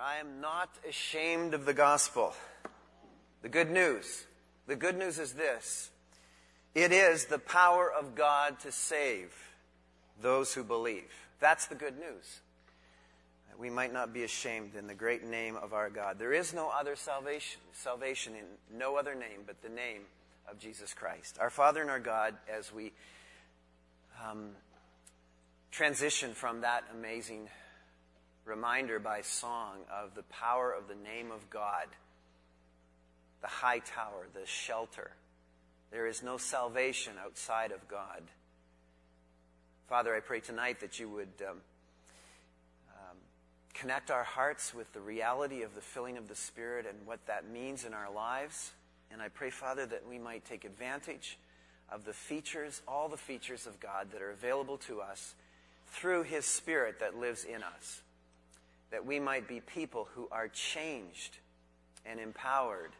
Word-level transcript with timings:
I 0.00 0.18
am 0.18 0.40
not 0.40 0.70
ashamed 0.88 1.54
of 1.54 1.64
the 1.64 1.74
gospel. 1.74 2.32
The 3.42 3.48
good 3.48 3.70
news. 3.70 4.26
The 4.66 4.76
good 4.76 4.96
news 4.96 5.18
is 5.18 5.32
this 5.32 5.90
it 6.74 6.92
is 6.92 7.26
the 7.26 7.38
power 7.38 7.90
of 7.90 8.14
God 8.14 8.60
to 8.60 8.70
save 8.70 9.34
those 10.20 10.54
who 10.54 10.62
believe. 10.62 11.12
That's 11.40 11.66
the 11.66 11.74
good 11.74 11.98
news. 11.98 12.40
We 13.58 13.70
might 13.70 13.92
not 13.92 14.12
be 14.12 14.22
ashamed 14.22 14.76
in 14.76 14.86
the 14.86 14.94
great 14.94 15.24
name 15.24 15.56
of 15.56 15.72
our 15.72 15.90
God. 15.90 16.20
There 16.20 16.32
is 16.32 16.54
no 16.54 16.70
other 16.70 16.94
salvation, 16.94 17.60
salvation 17.72 18.34
in 18.36 18.78
no 18.78 18.96
other 18.96 19.16
name 19.16 19.40
but 19.46 19.62
the 19.62 19.68
name 19.68 20.02
of 20.48 20.60
Jesus 20.60 20.94
Christ. 20.94 21.38
Our 21.40 21.50
Father 21.50 21.80
and 21.80 21.90
our 21.90 21.98
God, 21.98 22.34
as 22.48 22.72
we 22.72 22.92
um, 24.24 24.50
transition 25.72 26.34
from 26.34 26.60
that 26.60 26.84
amazing 26.96 27.48
reminder 28.48 28.98
by 28.98 29.20
song 29.20 29.76
of 29.92 30.14
the 30.14 30.22
power 30.24 30.72
of 30.72 30.88
the 30.88 30.94
name 30.94 31.30
of 31.30 31.50
God, 31.50 31.86
the 33.42 33.46
high 33.46 33.80
tower, 33.80 34.26
the 34.32 34.46
shelter. 34.46 35.10
There 35.90 36.06
is 36.06 36.22
no 36.22 36.38
salvation 36.38 37.14
outside 37.22 37.72
of 37.72 37.86
God. 37.88 38.22
Father, 39.88 40.14
I 40.14 40.20
pray 40.20 40.40
tonight 40.40 40.80
that 40.80 40.98
you 40.98 41.08
would 41.10 41.28
um, 41.48 41.56
um, 42.90 43.16
connect 43.74 44.10
our 44.10 44.24
hearts 44.24 44.74
with 44.74 44.92
the 44.92 45.00
reality 45.00 45.62
of 45.62 45.74
the 45.74 45.80
filling 45.80 46.16
of 46.16 46.28
the 46.28 46.34
Spirit 46.34 46.86
and 46.88 47.06
what 47.06 47.26
that 47.26 47.50
means 47.50 47.84
in 47.84 47.92
our 47.92 48.12
lives. 48.12 48.72
And 49.10 49.20
I 49.22 49.28
pray, 49.28 49.50
Father, 49.50 49.86
that 49.86 50.08
we 50.08 50.18
might 50.18 50.44
take 50.44 50.64
advantage 50.64 51.38
of 51.90 52.04
the 52.04 52.12
features, 52.12 52.82
all 52.88 53.08
the 53.08 53.16
features 53.16 53.66
of 53.66 53.80
God 53.80 54.08
that 54.12 54.20
are 54.20 54.30
available 54.30 54.78
to 54.78 55.00
us 55.00 55.34
through 55.88 56.24
His 56.24 56.44
Spirit 56.44 57.00
that 57.00 57.18
lives 57.18 57.44
in 57.44 57.62
us 57.62 58.02
that 58.90 59.04
we 59.04 59.20
might 59.20 59.46
be 59.46 59.60
people 59.60 60.08
who 60.14 60.28
are 60.32 60.48
changed 60.48 61.38
and 62.06 62.18
empowered, 62.18 62.92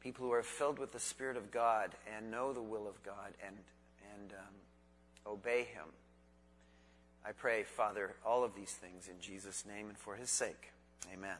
people 0.00 0.26
who 0.26 0.32
are 0.32 0.42
filled 0.42 0.78
with 0.78 0.92
the 0.92 1.00
Spirit 1.00 1.36
of 1.36 1.50
God 1.50 1.90
and 2.16 2.30
know 2.30 2.52
the 2.52 2.62
will 2.62 2.88
of 2.88 3.02
God 3.02 3.32
and, 3.46 3.56
and 4.14 4.32
um, 4.32 5.32
obey 5.32 5.64
Him. 5.64 5.84
I 7.24 7.32
pray, 7.32 7.62
Father, 7.62 8.14
all 8.24 8.44
of 8.44 8.54
these 8.54 8.72
things 8.72 9.08
in 9.08 9.20
Jesus' 9.20 9.64
name 9.66 9.88
and 9.88 9.98
for 9.98 10.16
His 10.16 10.30
sake. 10.30 10.72
Amen. 11.12 11.36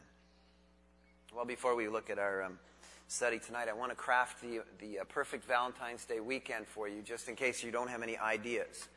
Well, 1.35 1.45
before 1.45 1.75
we 1.75 1.87
look 1.87 2.09
at 2.09 2.17
our 2.17 2.43
um, 2.43 2.59
study 3.07 3.39
tonight, 3.39 3.67
I 3.69 3.73
want 3.73 3.91
to 3.91 3.95
craft 3.95 4.41
the, 4.41 4.61
the 4.79 4.99
uh, 4.99 5.03
perfect 5.05 5.45
Valentine's 5.45 6.05
Day 6.05 6.19
weekend 6.19 6.67
for 6.67 6.87
you, 6.87 7.01
just 7.01 7.27
in 7.27 7.35
case 7.35 7.63
you 7.63 7.71
don't 7.71 7.89
have 7.89 8.01
any 8.01 8.17
ideas. 8.17 8.87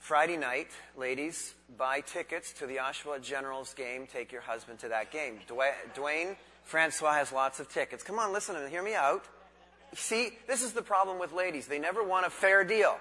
Friday 0.00 0.38
night, 0.38 0.68
ladies, 0.96 1.54
buy 1.76 2.00
tickets 2.00 2.54
to 2.54 2.66
the 2.66 2.76
Oshawa 2.76 3.20
Generals 3.20 3.74
game. 3.74 4.08
Take 4.10 4.32
your 4.32 4.40
husband 4.40 4.78
to 4.80 4.88
that 4.88 5.12
game. 5.12 5.38
Dwayne 5.46 6.36
Francois 6.64 7.12
has 7.12 7.32
lots 7.32 7.60
of 7.60 7.68
tickets. 7.68 8.02
Come 8.02 8.18
on, 8.18 8.32
listen 8.32 8.56
and 8.56 8.68
hear 8.68 8.82
me 8.82 8.94
out. 8.94 9.24
See, 9.94 10.30
this 10.48 10.62
is 10.62 10.72
the 10.72 10.82
problem 10.82 11.20
with 11.20 11.32
ladies. 11.32 11.66
They 11.66 11.78
never 11.78 12.02
want 12.02 12.26
a 12.26 12.30
fair 12.30 12.64
deal. 12.64 12.96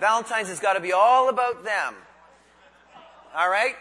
Valentine's 0.00 0.48
has 0.48 0.58
got 0.58 0.72
to 0.72 0.80
be 0.80 0.92
all 0.92 1.28
about 1.28 1.64
them. 1.64 1.94
All 3.34 3.48
right? 3.48 3.76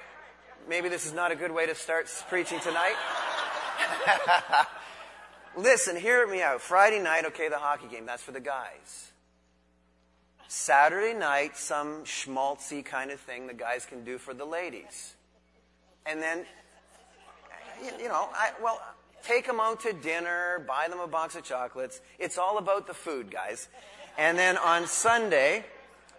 Maybe 0.70 0.90
this 0.90 1.08
is 1.08 1.14
not 1.14 1.32
a 1.32 1.36
good 1.36 1.52
way 1.52 1.66
to 1.66 1.76
start 1.76 2.06
preaching 2.30 2.60
tonight. 2.60 2.96
Listen, 5.58 5.96
hear 5.96 6.28
me 6.28 6.42
out. 6.42 6.62
Friday 6.62 7.00
night, 7.00 7.26
okay, 7.26 7.50
the 7.50 7.58
hockey 7.58 7.88
game, 7.88 8.06
that's 8.06 8.22
for 8.22 8.32
the 8.32 8.40
guys. 8.40 9.11
Saturday 10.54 11.18
night, 11.18 11.56
some 11.56 12.04
schmaltzy 12.04 12.84
kind 12.84 13.10
of 13.10 13.22
thing 13.22 13.48
the 13.48 13.54
guys 13.54 13.86
can 13.86 14.04
do 14.04 14.18
for 14.18 14.34
the 14.34 14.44
ladies. 14.44 15.14
And 16.06 16.22
then, 16.22 16.46
you 17.98 18.10
know, 18.10 18.28
I, 18.34 18.50
well, 18.62 18.82
take 19.24 19.48
them 19.48 19.62
out 19.62 19.80
to 19.80 19.94
dinner, 19.94 20.66
buy 20.68 20.90
them 20.90 21.00
a 21.00 21.08
box 21.08 21.38
of 21.38 21.46
chocolates. 21.46 22.02
It's 22.20 22.38
all 22.38 22.58
about 22.58 22.86
the 22.86 22.94
food, 22.94 23.32
guys. 23.32 23.70
And 24.18 24.38
then 24.38 24.58
on 24.58 24.88
Sunday, 24.88 25.64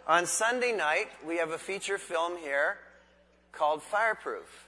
on 0.07 0.25
Sunday 0.25 0.73
night, 0.73 1.11
we 1.29 1.37
have 1.37 1.51
a 1.51 1.59
feature 1.59 1.99
film 1.99 2.39
here 2.39 2.79
called 3.53 3.83
Fireproof. 3.83 4.67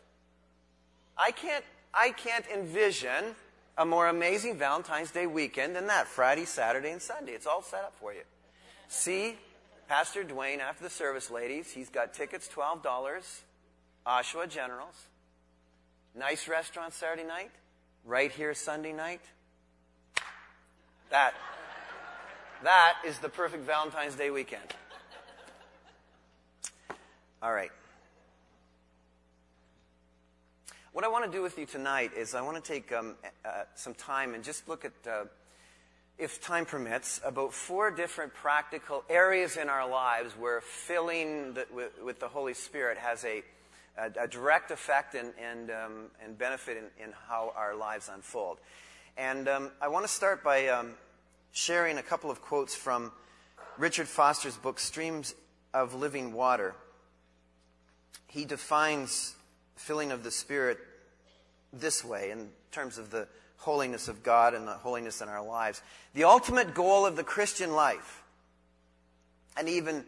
I 1.17 1.31
can't, 1.31 1.65
I 1.95 2.11
can't 2.11 2.45
envision 2.55 3.35
a 3.79 3.87
more 3.87 4.09
amazing 4.09 4.59
Valentine's 4.59 5.11
Day 5.11 5.27
weekend 5.27 5.75
than 5.75 5.87
that 5.87 6.07
Friday, 6.07 6.45
Saturday, 6.45 6.91
and 6.91 7.01
Sunday. 7.01 7.33
It's 7.33 7.47
all 7.47 7.63
set 7.63 7.83
up 7.83 7.95
for 7.99 8.13
you. 8.13 8.25
See 8.89 9.39
Pastor 9.89 10.25
Dwayne, 10.25 10.61
after 10.61 10.83
the 10.83 10.91
service, 10.91 11.31
ladies, 11.31 11.71
he's 11.71 11.91
got 11.91 12.15
tickets, 12.15 12.49
$12, 12.49 12.83
Oshawa 14.07 14.49
Generals. 14.49 14.95
Nice 16.15 16.49
restaurant 16.49 16.95
Saturday 16.95 17.25
night, 17.25 17.51
right 18.05 18.33
here 18.33 18.55
Sunday 18.55 18.93
night. 18.93 19.21
That, 21.11 21.35
that 22.63 22.95
is 23.07 23.19
the 23.19 23.29
perfect 23.29 23.67
Valentine's 23.67 24.15
Day 24.15 24.31
weekend. 24.31 24.63
All 27.43 27.53
right. 27.53 27.73
What 30.93 31.05
I 31.05 31.09
want 31.09 31.27
to 31.27 31.31
do 31.31 31.43
with 31.43 31.59
you 31.59 31.67
tonight 31.67 32.13
is 32.17 32.35
I 32.35 32.41
want 32.41 32.63
to 32.63 32.73
take 32.73 32.91
um, 32.91 33.17
uh, 33.45 33.65
some 33.75 33.93
time 33.93 34.35
and 34.35 34.43
just 34.43 34.67
look 34.67 34.85
at 34.87 34.93
uh, 35.07 35.25
if 36.19 36.41
time 36.41 36.65
permits, 36.65 37.21
about 37.25 37.53
four 37.53 37.91
different 37.91 38.33
practical 38.35 39.05
areas 39.09 39.57
in 39.57 39.69
our 39.69 39.89
lives 39.89 40.33
where 40.39 40.61
filling 40.61 41.55
the, 41.55 41.67
with, 41.73 41.91
with, 42.03 42.21
the 42.21 42.29
Holy 42.29 42.55
Spirit 42.55 42.99
has 42.99 43.25
a, 43.25 43.43
a, 43.99 44.25
a 44.25 44.29
direct 44.29 44.71
effect 44.71 45.15
and, 45.15 45.33
and, 45.43 45.71
um, 45.71 46.07
and 46.23 46.39
benefit 46.39 46.77
in, 46.77 47.05
in, 47.05 47.13
how 47.29 47.53
our 47.57 47.75
lives 47.75 48.09
unfold. 48.13 48.59
And 49.17 49.49
um, 49.49 49.71
I 49.81 49.89
want 49.89 50.05
to 50.07 50.13
start 50.13 50.45
by 50.45 50.69
um, 50.69 50.93
sharing 51.51 51.99
a 51.99 52.03
couple 52.03 52.31
of 52.31 52.41
quotes 52.41 52.77
from 52.77 53.11
Richard 53.77 54.07
Foster's 54.07 54.57
book, 54.57 54.79
Streams 54.79 55.35
of 55.73 55.95
Living 55.95 56.33
Water. 56.33 56.77
He 58.29 58.45
defines 58.45 59.35
filling 59.75 60.13
of 60.13 60.23
the 60.23 60.31
Spirit 60.31 60.79
this 61.73 62.05
way 62.05 62.31
in 62.31 62.51
terms 62.71 62.99
of 62.99 63.11
the 63.11 63.27
holiness 63.65 64.09
of 64.09 64.23
God 64.23 64.53
and 64.53 64.69
the 64.69 64.75
holiness 64.75 65.23
in 65.23 65.29
our 65.29 65.45
lives. 65.45 65.81
The 66.13 66.25
ultimate 66.25 66.75
goal 66.75 67.07
of 67.07 67.17
the 67.17 67.25
Christian 67.25 67.73
life, 67.73 68.23
an 69.57 69.69
even 69.69 70.05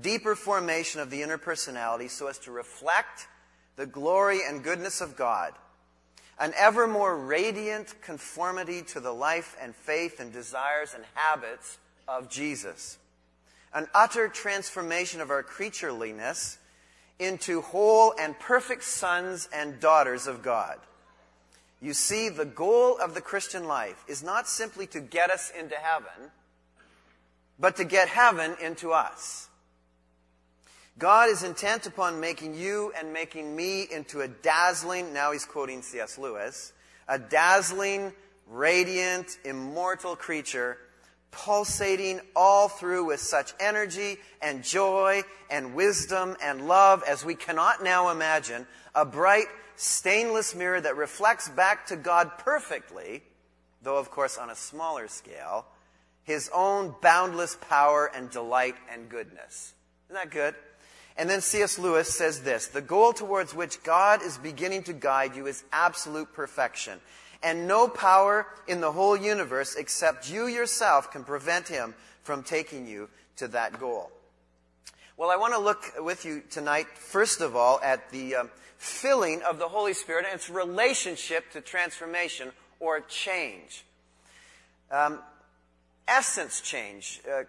deeper 0.00 0.34
formation 0.34 1.00
of 1.00 1.10
the 1.10 1.22
inner 1.22 1.38
personality 1.38 2.08
so 2.08 2.26
as 2.28 2.38
to 2.38 2.50
reflect 2.50 3.28
the 3.76 3.86
glory 3.86 4.40
and 4.46 4.64
goodness 4.64 5.02
of 5.02 5.16
God, 5.16 5.52
an 6.38 6.54
ever 6.56 6.86
more 6.86 7.16
radiant 7.16 7.94
conformity 8.00 8.82
to 8.82 9.00
the 9.00 9.12
life 9.12 9.54
and 9.60 9.74
faith 9.74 10.18
and 10.18 10.32
desires 10.32 10.94
and 10.94 11.04
habits 11.14 11.78
of 12.08 12.30
Jesus, 12.30 12.96
an 13.74 13.86
utter 13.94 14.28
transformation 14.28 15.20
of 15.20 15.30
our 15.30 15.42
creatureliness 15.42 16.56
into 17.18 17.60
whole 17.60 18.14
and 18.18 18.38
perfect 18.38 18.82
sons 18.82 19.48
and 19.52 19.78
daughters 19.78 20.26
of 20.26 20.42
God. 20.42 20.78
You 21.80 21.94
see, 21.94 22.28
the 22.28 22.44
goal 22.44 22.98
of 22.98 23.14
the 23.14 23.20
Christian 23.20 23.64
life 23.64 24.02
is 24.08 24.22
not 24.22 24.48
simply 24.48 24.86
to 24.88 25.00
get 25.00 25.30
us 25.30 25.52
into 25.58 25.74
heaven, 25.74 26.30
but 27.58 27.76
to 27.76 27.84
get 27.84 28.08
heaven 28.08 28.56
into 28.60 28.92
us. 28.92 29.48
God 30.98 31.28
is 31.28 31.42
intent 31.42 31.86
upon 31.86 32.20
making 32.20 32.54
you 32.54 32.92
and 32.96 33.12
making 33.12 33.54
me 33.54 33.82
into 33.82 34.20
a 34.20 34.28
dazzling, 34.28 35.12
now 35.12 35.32
he's 35.32 35.44
quoting 35.44 35.82
C.S. 35.82 36.18
Lewis, 36.18 36.72
a 37.08 37.18
dazzling, 37.18 38.12
radiant, 38.46 39.38
immortal 39.44 40.14
creature, 40.14 40.78
pulsating 41.34 42.20
all 42.36 42.68
through 42.68 43.04
with 43.06 43.20
such 43.20 43.52
energy 43.58 44.16
and 44.40 44.62
joy 44.62 45.22
and 45.50 45.74
wisdom 45.74 46.36
and 46.40 46.68
love 46.68 47.02
as 47.06 47.24
we 47.24 47.34
cannot 47.34 47.82
now 47.82 48.10
imagine, 48.10 48.66
a 48.94 49.04
bright, 49.04 49.46
stainless 49.76 50.54
mirror 50.54 50.80
that 50.80 50.96
reflects 50.96 51.48
back 51.48 51.86
to 51.86 51.96
God 51.96 52.30
perfectly, 52.38 53.22
though 53.82 53.98
of 53.98 54.10
course 54.10 54.38
on 54.38 54.48
a 54.48 54.54
smaller 54.54 55.08
scale, 55.08 55.66
his 56.22 56.48
own 56.54 56.94
boundless 57.02 57.56
power 57.60 58.10
and 58.14 58.30
delight 58.30 58.76
and 58.90 59.08
goodness. 59.08 59.74
Isn't 60.08 60.14
that 60.14 60.30
good? 60.30 60.54
And 61.16 61.28
then 61.28 61.40
C.S. 61.40 61.78
Lewis 61.78 62.08
says 62.08 62.42
this 62.42 62.68
The 62.68 62.80
goal 62.80 63.12
towards 63.12 63.54
which 63.54 63.82
God 63.82 64.22
is 64.22 64.38
beginning 64.38 64.84
to 64.84 64.92
guide 64.92 65.34
you 65.34 65.46
is 65.46 65.64
absolute 65.72 66.32
perfection. 66.32 67.00
And 67.42 67.68
no 67.68 67.88
power 67.88 68.46
in 68.66 68.80
the 68.80 68.92
whole 68.92 69.16
universe 69.16 69.74
except 69.74 70.30
you 70.30 70.46
yourself 70.46 71.10
can 71.10 71.24
prevent 71.24 71.68
him 71.68 71.94
from 72.22 72.42
taking 72.42 72.86
you 72.86 73.08
to 73.36 73.48
that 73.48 73.78
goal. 73.78 74.10
Well, 75.16 75.30
I 75.30 75.36
want 75.36 75.54
to 75.54 75.60
look 75.60 75.92
with 75.98 76.24
you 76.24 76.42
tonight, 76.50 76.86
first 76.94 77.40
of 77.40 77.54
all, 77.54 77.80
at 77.82 78.10
the, 78.10 78.34
um, 78.36 78.50
filling 78.84 79.42
of 79.42 79.58
the 79.58 79.68
Holy 79.68 79.94
Spirit 79.94 80.26
and 80.26 80.34
its 80.34 80.50
relationship 80.50 81.50
to 81.52 81.60
transformation 81.60 82.50
or 82.80 83.00
change. 83.00 83.84
Um, 84.90 85.20
essence 86.06 86.60
change. 86.60 87.20
Uh, 87.30 87.44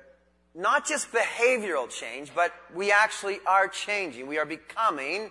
not 0.53 0.87
just 0.87 1.11
behavioral 1.11 1.89
change, 1.89 2.31
but 2.33 2.53
we 2.73 2.91
actually 2.91 3.39
are 3.45 3.67
changing. 3.67 4.27
We 4.27 4.37
are 4.37 4.45
becoming 4.45 5.29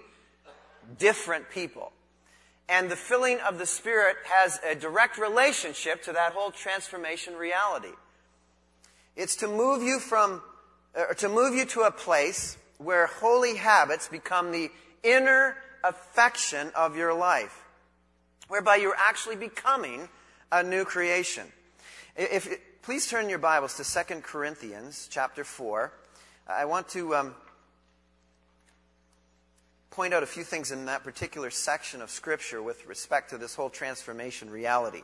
different 0.98 1.48
people. 1.48 1.92
And 2.68 2.90
the 2.90 2.96
filling 2.96 3.40
of 3.40 3.58
the 3.58 3.66
Spirit 3.66 4.16
has 4.24 4.58
a 4.68 4.74
direct 4.74 5.18
relationship 5.18 6.02
to 6.04 6.12
that 6.12 6.32
whole 6.32 6.50
transformation 6.50 7.34
reality. 7.34 7.92
It's 9.16 9.36
to 9.36 9.48
move 9.48 9.82
you 9.82 10.00
from, 10.00 10.42
or 10.94 11.14
to 11.14 11.28
move 11.28 11.54
you 11.54 11.66
to 11.66 11.82
a 11.82 11.90
place 11.90 12.56
where 12.78 13.06
holy 13.06 13.56
habits 13.56 14.08
become 14.08 14.50
the 14.50 14.70
inner 15.02 15.56
affection 15.84 16.72
of 16.74 16.96
your 16.96 17.14
life, 17.14 17.64
whereby 18.48 18.76
you're 18.76 18.96
actually 18.98 19.36
becoming 19.36 20.08
a 20.50 20.62
new 20.62 20.84
creation. 20.84 21.46
If, 22.16 22.48
please 22.82 23.06
turn 23.06 23.28
your 23.28 23.38
Bibles 23.38 23.76
to 23.76 24.04
2 24.04 24.20
Corinthians 24.22 25.08
chapter 25.10 25.44
4. 25.44 25.92
I 26.48 26.64
want 26.64 26.88
to 26.90 27.14
um, 27.14 27.34
point 29.94 30.12
out 30.12 30.24
a 30.24 30.26
few 30.26 30.42
things 30.42 30.72
in 30.72 30.86
that 30.86 31.04
particular 31.04 31.50
section 31.50 32.02
of 32.02 32.10
Scripture 32.10 32.60
with 32.60 32.84
respect 32.86 33.30
to 33.30 33.38
this 33.38 33.54
whole 33.54 33.70
transformation 33.70 34.50
reality. 34.50 35.02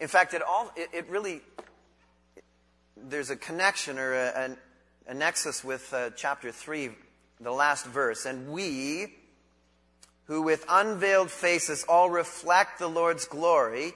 In 0.00 0.08
fact, 0.08 0.32
it, 0.32 0.40
all, 0.40 0.72
it, 0.76 0.88
it 0.94 1.10
really, 1.10 1.42
there's 2.96 3.28
a 3.28 3.36
connection 3.36 3.98
or 3.98 4.14
a, 4.14 4.56
a, 5.06 5.10
a 5.10 5.14
nexus 5.14 5.62
with 5.62 5.92
uh, 5.92 6.08
chapter 6.16 6.50
3, 6.50 6.90
the 7.38 7.50
last 7.50 7.84
verse. 7.84 8.24
And 8.24 8.50
we, 8.50 9.12
who 10.24 10.40
with 10.40 10.64
unveiled 10.70 11.30
faces 11.30 11.84
all 11.86 12.08
reflect 12.08 12.78
the 12.78 12.88
Lord's 12.88 13.26
glory, 13.26 13.92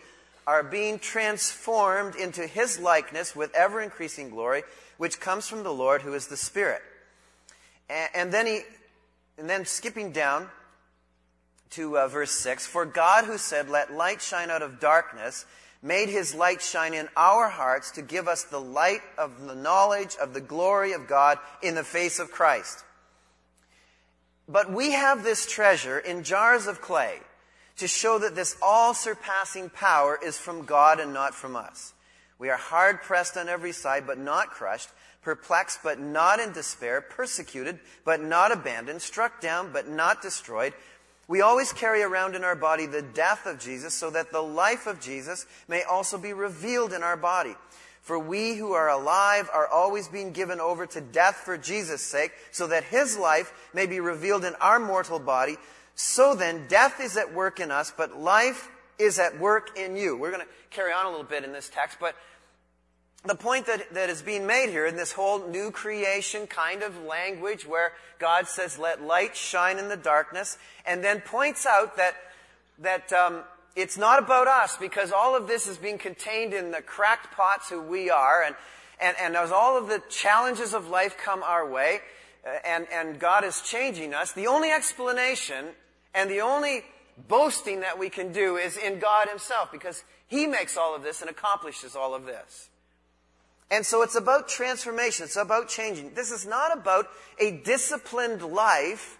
are 0.47 0.63
being 0.63 0.99
transformed 0.99 2.17
into 2.17 2.47
his 2.47 2.79
likeness 2.79 3.35
with 3.35 3.55
ever 3.55 3.81
increasing 3.81 4.29
glory, 4.29 4.63
which 4.99 5.21
comes 5.21 5.49
from 5.49 5.63
the 5.63 5.73
Lord 5.73 6.03
who 6.03 6.13
is 6.13 6.27
the 6.27 6.37
Spirit. 6.37 6.83
And, 7.89 8.11
and 8.15 8.33
then 8.33 8.47
he 8.47 8.61
and 9.39 9.49
then 9.49 9.65
skipping 9.65 10.11
down 10.13 10.49
to 11.71 11.99
uh, 11.99 12.09
verse 12.09 12.33
6 12.33 12.67
For 12.67 12.85
God, 12.85 13.25
who 13.25 13.39
said, 13.39 13.69
Let 13.69 13.93
light 13.93 14.21
shine 14.21 14.51
out 14.51 14.63
of 14.63 14.81
darkness, 14.81 15.47
made 15.83 16.09
his 16.09 16.35
light 16.35 16.61
shine 16.61 16.93
in 16.93 17.09
our 17.17 17.49
hearts 17.49 17.93
to 17.93 18.03
give 18.03 18.27
us 18.27 18.43
the 18.45 18.61
light 18.61 19.01
of 19.17 19.47
the 19.47 19.55
knowledge 19.55 20.17
of 20.21 20.35
the 20.35 20.41
glory 20.41 20.93
of 20.93 21.07
God 21.07 21.39
in 21.63 21.75
the 21.75 21.85
face 21.85 22.19
of 22.19 22.33
Christ. 22.33 22.85
But 24.49 24.73
we 24.73 24.93
have 24.93 25.23
this 25.23 25.47
treasure 25.47 25.99
in 25.99 26.25
jars 26.25 26.67
of 26.67 26.81
clay 26.81 27.19
to 27.77 27.87
show 27.87 28.19
that 28.19 28.35
this 28.35 28.57
all 28.61 28.93
surpassing 28.93 29.71
power 29.71 30.19
is 30.23 30.37
from 30.37 30.65
God 30.65 30.99
and 30.99 31.15
not 31.15 31.35
from 31.35 31.55
us. 31.55 31.93
We 32.39 32.51
are 32.51 32.57
hard 32.57 33.03
pressed 33.03 33.37
on 33.37 33.49
every 33.49 33.73
side, 33.73 34.07
but 34.07 34.19
not 34.19 34.51
crushed 34.51 34.89
perplexed 35.29 35.81
but 35.83 36.01
not 36.01 36.41
in 36.41 36.53
despair, 36.53 37.03
persecuted 37.03 37.79
but 38.03 38.19
not 38.19 38.51
abandoned, 38.51 39.03
struck 39.03 39.43
down 39.43 39.71
but 39.75 39.87
not 39.87 40.23
destroyed. 40.23 40.73
We 41.29 41.43
always 41.43 41.71
carry 41.71 42.03
around 42.03 42.35
in 42.35 42.45
our 42.45 42.55
body 42.57 42.87
the 42.87 43.03
death 43.03 43.45
of 43.45 43.61
Jesus 43.61 43.93
so 43.93 44.09
that 44.09 44.33
the 44.33 44.41
life 44.41 44.87
of 44.87 45.01
Jesus 45.01 45.45
may 45.69 45.83
also 45.83 46.17
be 46.17 46.33
revealed 46.33 46.95
in 46.95 47.03
our 47.03 47.19
body. 47.19 47.55
For 48.01 48.19
we 48.19 48.55
who 48.55 48.73
are 48.73 48.89
alive 48.89 49.51
are 49.53 49.69
always 49.69 50.09
being 50.09 50.33
given 50.33 50.61
over 50.61 50.87
to 50.87 51.01
death 51.03 51.35
for 51.45 51.59
Jesus' 51.59 52.01
sake, 52.01 52.33
so 52.51 52.67
that 52.69 52.85
his 52.85 53.19
life 53.19 53.53
may 53.75 53.85
be 53.85 54.01
revealed 54.01 54.47
in 54.47 54.55
our 54.63 54.79
mortal 54.79 55.19
body. 55.19 55.59
So 55.95 56.35
then, 56.35 56.69
death 56.69 57.03
is 57.03 57.19
at 57.19 57.35
work 57.35 57.61
in 57.61 57.71
us, 57.71 57.93
but 57.95 58.19
life 58.19 58.71
is 58.99 59.19
at 59.19 59.39
work 59.39 59.77
in 59.77 59.95
you. 59.95 60.17
We're 60.17 60.31
going 60.31 60.47
to 60.47 60.53
carry 60.71 60.95
on 60.95 61.05
a 61.05 61.11
little 61.11 61.23
bit 61.23 61.45
in 61.45 61.53
this 61.53 61.69
text, 61.69 61.99
but 62.01 62.17
the 63.29 63.35
point 63.35 63.67
that, 63.67 63.93
that 63.93 64.09
is 64.09 64.23
being 64.23 64.47
made 64.47 64.71
here 64.71 64.87
in 64.87 64.97
this 64.97 65.13
whole 65.13 65.47
new 65.49 65.71
creation 65.71 66.47
kind 66.47 66.83
of 66.83 67.05
language 67.05 67.67
where 67.67 67.93
God 68.19 68.49
says, 68.49 68.79
let 68.79 69.03
light 69.03 69.37
shine 69.37 69.79
in 69.79 69.89
the 69.89 69.97
darkness, 69.97 70.57
and 70.87 71.05
then 71.05 71.21
points 71.21 71.67
out 71.67 71.99
that, 71.99 72.15
that 72.79 73.13
um, 73.13 73.43
it's 73.77 73.99
not 73.99 74.19
about 74.19 74.49
us 74.49 74.77
because 74.79 75.13
all 75.13 75.37
of 75.37 75.47
this 75.47 75.67
is 75.67 75.77
being 75.77 75.99
contained 75.99 76.55
in 76.55 76.71
the 76.71 76.81
cracked 76.81 77.31
pots 77.37 77.69
who 77.69 77.83
we 77.83 78.09
are, 78.09 78.43
and, 78.43 78.57
and, 78.99 79.15
and 79.21 79.37
as 79.37 79.53
all 79.53 79.77
of 79.77 79.89
the 79.89 80.03
challenges 80.09 80.73
of 80.73 80.89
life 80.89 81.17
come 81.23 81.43
our 81.43 81.69
way, 81.69 82.01
uh, 82.47 82.51
and, 82.65 82.87
and 82.91 83.19
God 83.19 83.45
is 83.45 83.61
changing 83.61 84.15
us, 84.15 84.33
the 84.33 84.47
only 84.47 84.71
explanation 84.71 85.67
and 86.15 86.31
the 86.31 86.41
only 86.41 86.83
boasting 87.29 87.81
that 87.81 87.99
we 87.99 88.09
can 88.09 88.33
do 88.33 88.57
is 88.57 88.79
in 88.79 88.99
God 88.99 89.29
Himself 89.29 89.71
because 89.71 90.03
He 90.27 90.47
makes 90.47 90.79
all 90.79 90.97
of 90.97 91.03
this 91.03 91.21
and 91.21 91.29
accomplishes 91.29 91.95
all 91.95 92.15
of 92.15 92.25
this. 92.25 92.71
And 93.71 93.85
so 93.85 94.03
it's 94.03 94.15
about 94.15 94.49
transformation. 94.49 95.25
It's 95.25 95.37
about 95.37 95.69
changing. 95.69 96.15
This 96.15 96.31
is 96.31 96.47
not 96.47 96.77
about 96.77 97.07
a 97.39 97.51
disciplined 97.51 98.43
life. 98.43 99.19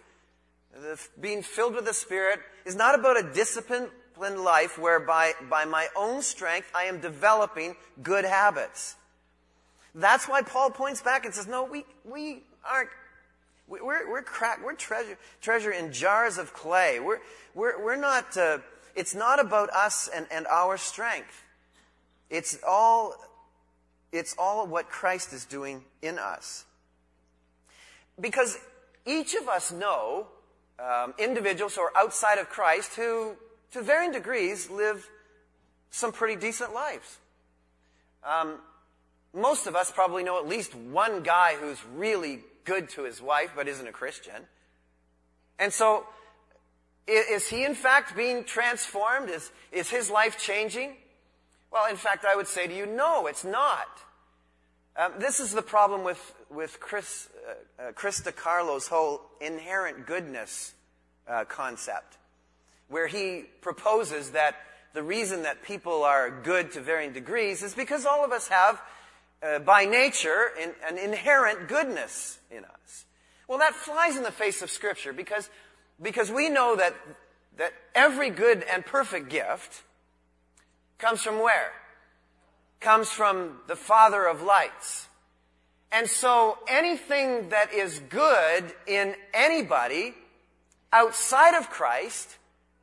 being 1.21 1.43
filled 1.43 1.75
with 1.75 1.85
the 1.85 1.95
Spirit 1.95 2.41
is 2.65 2.75
not 2.77 2.99
about 2.99 3.19
a 3.19 3.23
disciplined 3.35 3.91
life 4.19 4.79
whereby 4.79 5.33
by 5.51 5.65
my 5.65 5.89
own 5.97 6.23
strength 6.23 6.71
I 6.75 6.85
am 6.85 7.01
developing 7.01 7.77
good 8.03 8.25
habits. 8.25 8.97
That's 9.95 10.29
why 10.29 10.43
Paul 10.43 10.71
points 10.71 11.03
back 11.03 11.25
and 11.25 11.35
says, 11.35 11.47
no, 11.47 11.65
we, 11.65 11.85
we 12.05 12.43
aren't, 12.69 12.91
we're, 13.67 14.11
we're 14.11 14.23
crack, 14.23 14.65
we're 14.65 14.75
treasure, 14.75 15.19
treasure 15.41 15.73
in 15.73 15.93
jars 15.93 16.39
of 16.39 16.53
clay. 16.53 17.01
We're, 17.01 17.19
we're, 17.55 17.83
we're 17.85 17.97
not, 17.97 18.37
uh, 18.37 18.59
it's 18.95 19.15
not 19.15 19.41
about 19.41 19.71
us 19.71 20.09
and, 20.15 20.27
and 20.31 20.47
our 20.47 20.77
strength. 20.77 21.45
It's 22.31 22.59
all 22.67 23.15
it's 24.13 24.35
all 24.39 24.67
what 24.67 24.89
Christ 24.89 25.33
is 25.33 25.45
doing 25.45 25.85
in 26.03 26.19
us. 26.19 26.65
Because 28.21 28.59
each 29.07 29.35
of 29.35 29.49
us 29.49 29.73
know 29.73 30.27
um, 30.79 31.15
individuals 31.19 31.75
who 31.75 31.83
are 31.83 31.93
outside 31.97 32.39
of 32.39 32.49
Christ 32.49 32.95
who, 32.95 33.37
to 33.73 33.83
varying 33.83 34.13
degrees, 34.13 34.71
live 34.71 35.09
some 35.91 36.13
pretty 36.13 36.37
decent 36.37 36.75
lives. 36.75 37.19
Um, 38.25 38.59
most 39.35 39.67
of 39.67 39.77
us 39.77 39.91
probably 39.93 40.23
know 40.25 40.39
at 40.39 40.49
least 40.49 40.75
one 40.75 41.23
guy 41.23 41.55
who's 41.55 41.79
really 41.95 42.41
good 42.65 42.89
to 42.91 43.05
his 43.05 43.23
wife 43.23 43.53
but 43.55 43.69
isn't 43.69 43.87
a 43.87 43.93
Christian. 43.93 44.47
And 45.59 45.73
so, 45.73 46.05
is 47.07 47.49
he 47.49 47.65
in 47.65 47.75
fact 47.75 48.17
being 48.17 48.45
transformed? 48.45 49.31
Is, 49.31 49.51
is 49.73 49.89
his 49.89 50.11
life 50.11 50.39
changing? 50.39 50.97
Well, 51.71 51.89
in 51.91 51.97
fact, 51.97 52.25
I 52.25 52.35
would 52.35 52.49
say 52.49 52.67
to 52.67 52.75
you, 52.75 52.87
no, 52.87 53.27
it's 53.27 53.45
not. 53.45 53.89
Um, 54.97 55.13
this 55.19 55.39
is 55.39 55.53
the 55.53 55.63
problem 55.63 56.03
with, 56.03 56.35
with 56.51 56.81
Chris, 56.81 57.29
uh, 57.79 57.83
uh, 57.85 58.33
Carlo's 58.33 58.89
whole 58.89 59.21
inherent 59.41 60.07
goodness 60.07 60.75
uh, 61.29 61.45
concept, 61.45 62.17
where 62.89 63.07
he 63.07 63.45
proposes 63.61 64.31
that 64.31 64.57
the 64.95 65.03
reason 65.03 65.43
that 65.43 65.63
people 65.63 66.03
are 66.03 66.31
good 66.31 66.73
to 66.73 66.81
varying 66.81 67.13
degrees 67.13 67.63
is 67.63 67.75
because 67.75 68.07
all 68.07 68.25
of 68.25 68.33
us 68.33 68.49
have, 68.49 68.81
uh, 69.43 69.59
by 69.61 69.85
nature, 69.85 70.49
in, 70.61 70.73
an 70.89 70.99
inherent 70.99 71.69
goodness 71.69 72.39
in 72.51 72.65
us. 72.65 73.05
Well, 73.47 73.59
that 73.59 73.75
flies 73.75 74.17
in 74.17 74.23
the 74.23 74.33
face 74.33 74.63
of 74.63 74.71
Scripture 74.71 75.13
because, 75.13 75.49
because 76.03 76.31
we 76.31 76.49
know 76.49 76.75
that, 76.77 76.95
that 77.59 77.73
every 77.95 78.31
good 78.31 78.65
and 78.73 78.85
perfect 78.85 79.29
gift 79.29 79.83
comes 80.99 81.23
from 81.23 81.41
where? 81.43 81.73
Comes 82.81 83.09
from 83.09 83.61
the 83.67 83.77
Father 83.77 84.25
of 84.27 84.43
lights. 84.43 85.09
And 85.91 86.09
so 86.09 86.59
anything 86.69 87.49
that 87.49 87.73
is 87.73 88.01
good 88.11 88.75
in 88.87 89.15
anybody 89.33 90.15
outside 90.93 91.55
of 91.57 91.71
Christ 91.71 92.37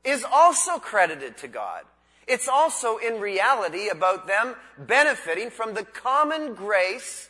is 0.03 0.25
also 0.29 0.79
credited 0.79 1.37
to 1.37 1.47
God. 1.47 1.83
It's 2.27 2.47
also 2.47 2.97
in 2.97 3.19
reality 3.19 3.89
about 3.89 4.27
them 4.27 4.55
benefiting 4.77 5.51
from 5.51 5.75
the 5.75 5.83
common 5.83 6.55
grace 6.55 7.29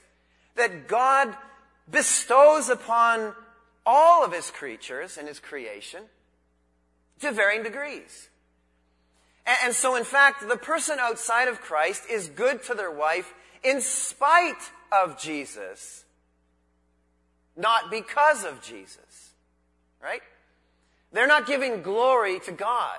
that 0.56 0.88
God 0.88 1.36
bestows 1.89 2.70
upon 2.70 3.34
all 3.86 4.24
of 4.24 4.32
his 4.32 4.50
creatures 4.51 5.18
and 5.18 5.27
his 5.27 5.39
creation 5.39 6.04
to 7.20 7.32
varying 7.32 7.63
degrees. 7.63 8.30
And, 9.45 9.75
so, 9.75 9.95
in 9.95 10.03
fact, 10.03 10.47
the 10.47 10.57
person 10.57 10.97
outside 10.99 11.47
of 11.47 11.61
Christ 11.61 12.09
is 12.09 12.29
good 12.29 12.63
to 12.63 12.73
their 12.73 12.91
wife 12.91 13.33
in 13.63 13.79
spite 13.81 14.71
of 14.91 15.19
Jesus, 15.19 16.03
not 17.55 17.91
because 17.91 18.43
of 18.43 18.61
Jesus. 18.61 19.33
Right? 20.01 20.21
They're 21.11 21.27
not 21.27 21.47
giving 21.47 21.81
glory 21.81 22.39
to 22.41 22.51
God 22.51 22.97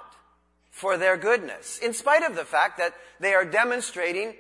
for 0.71 0.97
their 0.97 1.17
goodness, 1.17 1.79
in 1.79 1.95
spite 1.95 2.23
of 2.23 2.37
the 2.37 2.45
fact 2.45 2.79
that 2.79 2.95
they 3.19 3.33
are 3.33 3.45
demonstrating 3.45 4.35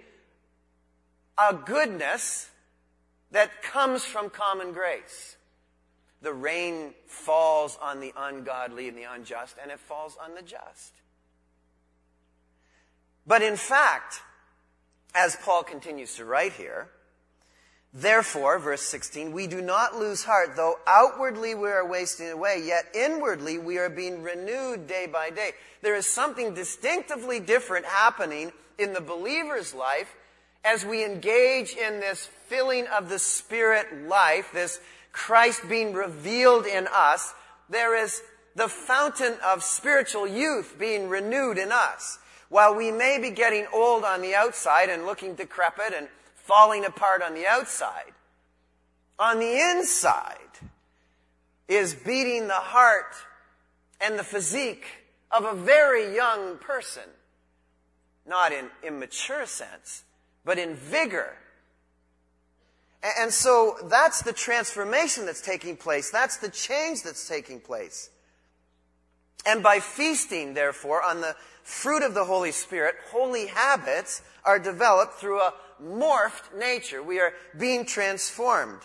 a 1.38 1.54
goodness 1.54 2.50
that 3.30 3.62
comes 3.62 4.04
from 4.04 4.30
common 4.30 4.72
grace. 4.72 5.36
The 6.22 6.32
rain 6.32 6.94
falls 7.06 7.78
on 7.80 8.00
the 8.00 8.12
ungodly 8.16 8.88
and 8.88 8.96
the 8.96 9.04
unjust, 9.04 9.56
and 9.60 9.70
it 9.70 9.78
falls 9.78 10.16
on 10.22 10.34
the 10.34 10.42
just. 10.42 10.92
But 13.26 13.42
in 13.42 13.56
fact, 13.56 14.22
as 15.14 15.36
Paul 15.36 15.62
continues 15.62 16.14
to 16.16 16.24
write 16.24 16.52
here, 16.52 16.88
Therefore, 17.98 18.58
verse 18.58 18.82
16, 18.82 19.32
we 19.32 19.46
do 19.46 19.62
not 19.62 19.96
lose 19.96 20.22
heart, 20.22 20.50
though 20.54 20.78
outwardly 20.86 21.54
we 21.54 21.70
are 21.70 21.86
wasting 21.86 22.28
away, 22.28 22.62
yet 22.62 22.84
inwardly 22.94 23.58
we 23.58 23.78
are 23.78 23.88
being 23.88 24.22
renewed 24.22 24.86
day 24.86 25.06
by 25.10 25.30
day. 25.30 25.52
There 25.80 25.94
is 25.94 26.04
something 26.04 26.52
distinctively 26.52 27.40
different 27.40 27.86
happening 27.86 28.52
in 28.78 28.92
the 28.92 29.00
believer's 29.00 29.72
life 29.72 30.14
as 30.62 30.84
we 30.84 31.06
engage 31.06 31.74
in 31.74 32.00
this 32.00 32.26
filling 32.48 32.86
of 32.88 33.08
the 33.08 33.18
Spirit 33.18 34.06
life, 34.06 34.50
this 34.52 34.78
Christ 35.12 35.62
being 35.66 35.94
revealed 35.94 36.66
in 36.66 36.86
us. 36.92 37.32
There 37.70 37.96
is 37.96 38.20
the 38.56 38.68
fountain 38.68 39.36
of 39.42 39.62
spiritual 39.62 40.26
youth 40.26 40.76
being 40.78 41.08
renewed 41.08 41.56
in 41.56 41.72
us. 41.72 42.18
While 42.48 42.74
we 42.74 42.90
may 42.90 43.18
be 43.20 43.30
getting 43.30 43.66
old 43.72 44.04
on 44.04 44.22
the 44.22 44.34
outside 44.34 44.88
and 44.88 45.04
looking 45.04 45.34
decrepit 45.34 45.92
and 45.96 46.08
falling 46.34 46.84
apart 46.84 47.22
on 47.22 47.34
the 47.34 47.46
outside. 47.46 48.12
On 49.18 49.38
the 49.38 49.58
inside 49.58 50.36
is 51.68 51.94
beating 51.94 52.46
the 52.46 52.54
heart 52.54 53.14
and 54.00 54.18
the 54.18 54.24
physique 54.24 54.86
of 55.30 55.44
a 55.44 55.54
very 55.54 56.14
young 56.14 56.58
person. 56.58 57.02
Not 58.26 58.52
in 58.52 58.68
immature 58.82 59.46
sense, 59.46 60.04
but 60.44 60.58
in 60.58 60.74
vigor. 60.74 61.36
And 63.18 63.32
so 63.32 63.76
that's 63.84 64.22
the 64.22 64.32
transformation 64.32 65.26
that's 65.26 65.40
taking 65.40 65.76
place. 65.76 66.10
That's 66.10 66.38
the 66.38 66.48
change 66.48 67.02
that's 67.02 67.28
taking 67.28 67.60
place. 67.60 68.10
And 69.44 69.62
by 69.62 69.78
feasting, 69.78 70.54
therefore, 70.54 71.02
on 71.02 71.20
the 71.20 71.36
fruit 71.66 72.04
of 72.04 72.14
the 72.14 72.24
Holy 72.24 72.52
Spirit, 72.52 72.94
holy 73.10 73.48
habits 73.48 74.22
are 74.44 74.56
developed 74.56 75.14
through 75.14 75.40
a 75.40 75.52
morphed 75.82 76.56
nature. 76.56 77.02
We 77.02 77.18
are 77.18 77.32
being 77.58 77.84
transformed. 77.84 78.82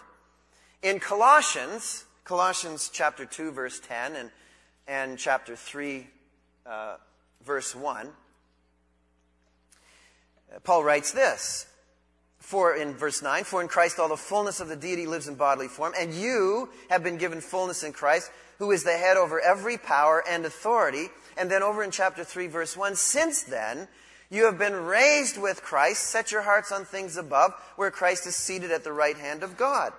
In 0.81 1.00
Colossians, 1.00 2.05
Colossians 2.23 2.89
chapter 2.91 3.23
2, 3.23 3.51
verse 3.51 3.79
10, 3.79 4.15
and, 4.15 4.31
and 4.88 5.19
chapter 5.19 5.55
3, 5.55 6.07
uh, 6.65 6.95
verse 7.45 7.75
1, 7.75 8.09
Paul 10.63 10.83
writes 10.83 11.11
this. 11.11 11.67
For 12.51 12.75
in 12.75 12.96
verse 12.96 13.22
9, 13.22 13.46
for 13.46 13.62
in 13.62 13.70
Christ 13.70 13.98
all 13.98 14.10
the 14.10 14.17
fullness 14.17 14.60
of 14.60 14.67
the 14.67 14.75
deity 14.75 15.08
lives 15.08 15.29
in 15.29 15.36
bodily 15.36 15.70
form, 15.70 15.93
and 15.98 16.13
you 16.13 16.67
have 16.89 17.01
been 17.01 17.15
given 17.15 17.39
fullness 17.39 17.81
in 17.81 17.93
Christ, 17.93 18.29
who 18.60 18.72
is 18.72 18.84
the 18.84 18.91
head 18.91 19.15
over 19.15 19.39
every 19.39 19.77
power 19.77 20.22
and 20.29 20.43
authority. 20.43 21.08
And 21.38 21.50
then 21.50 21.63
over 21.63 21.81
in 21.81 21.91
chapter 21.91 22.25
3, 22.25 22.48
verse 22.48 22.75
1, 22.75 22.98
since 22.98 23.43
then, 23.43 23.88
you 24.29 24.43
have 24.43 24.58
been 24.58 24.75
raised 24.75 25.38
with 25.38 25.63
Christ. 25.63 26.03
Set 26.03 26.34
your 26.34 26.41
hearts 26.41 26.74
on 26.74 26.84
things 26.84 27.15
above, 27.15 27.53
where 27.77 27.89
Christ 27.89 28.27
is 28.27 28.36
seated 28.36 28.72
at 28.72 28.84
the 28.84 28.91
right 28.91 29.15
hand 29.15 29.43
of 29.43 29.55
God. 29.55 29.93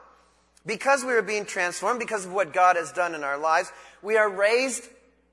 Because 0.66 1.06
we 1.06 1.14
are 1.14 1.22
being 1.22 1.46
transformed, 1.46 2.00
because 2.00 2.26
of 2.26 2.34
what 2.34 2.52
God 2.52 2.76
has 2.76 2.92
done 2.92 3.14
in 3.14 3.24
our 3.24 3.38
lives, 3.38 3.72
we 4.02 4.18
are 4.18 4.28
raised 4.28 4.86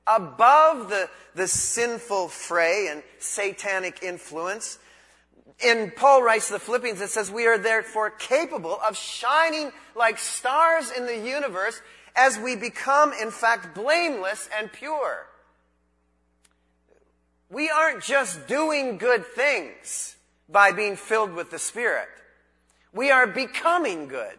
above 0.07 0.87
the, 0.87 1.09
the 1.35 1.49
sinful 1.49 2.29
fray 2.29 2.87
and 2.89 3.03
satanic 3.19 4.03
influence. 4.03 4.79
In 5.63 5.91
Paul 5.95 6.23
writes 6.23 6.47
to 6.47 6.53
the 6.53 6.59
Philippians, 6.59 7.01
it 7.01 7.09
says, 7.09 7.31
We 7.31 7.45
are 7.47 7.57
therefore 7.57 8.09
capable 8.11 8.79
of 8.87 8.95
shining 8.95 9.71
like 9.95 10.17
stars 10.17 10.91
in 10.91 11.05
the 11.05 11.17
universe 11.17 11.81
as 12.15 12.37
we 12.39 12.55
become, 12.55 13.13
in 13.13 13.31
fact, 13.31 13.75
blameless 13.75 14.49
and 14.57 14.71
pure. 14.71 15.27
We 17.49 17.69
aren't 17.69 18.03
just 18.03 18.47
doing 18.47 18.97
good 18.97 19.25
things 19.25 20.15
by 20.47 20.71
being 20.71 20.95
filled 20.95 21.33
with 21.33 21.51
the 21.51 21.59
Spirit. 21.59 22.07
We 22.93 23.11
are 23.11 23.27
becoming 23.27 24.07
good. 24.07 24.37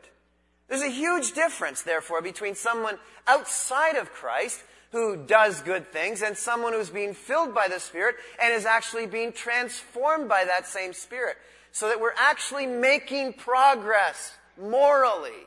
There's 0.69 0.83
a 0.83 0.89
huge 0.89 1.33
difference, 1.33 1.83
therefore, 1.83 2.23
between 2.23 2.55
someone 2.55 2.99
outside 3.27 3.97
of 3.97 4.13
Christ 4.13 4.63
who 4.93 5.17
does 5.17 5.63
good 5.63 5.93
things 5.93 6.23
and 6.23 6.37
someone 6.37 6.73
who's 6.73 6.91
being 6.91 7.15
filled 7.15 7.55
by 7.55 7.69
the 7.69 7.79
Spirit 7.79 8.17
and 8.43 8.53
is 8.53 8.67
actually 8.67 9.07
being 9.07 9.33
transformed 9.33 10.29
by 10.29 10.45
that 10.45 10.67
same 10.67 10.93
Spirit. 10.93 11.37
So 11.73 11.89
that 11.89 12.01
we're 12.01 12.15
actually 12.19 12.67
making 12.67 13.35
progress 13.35 14.37
morally 14.61 15.47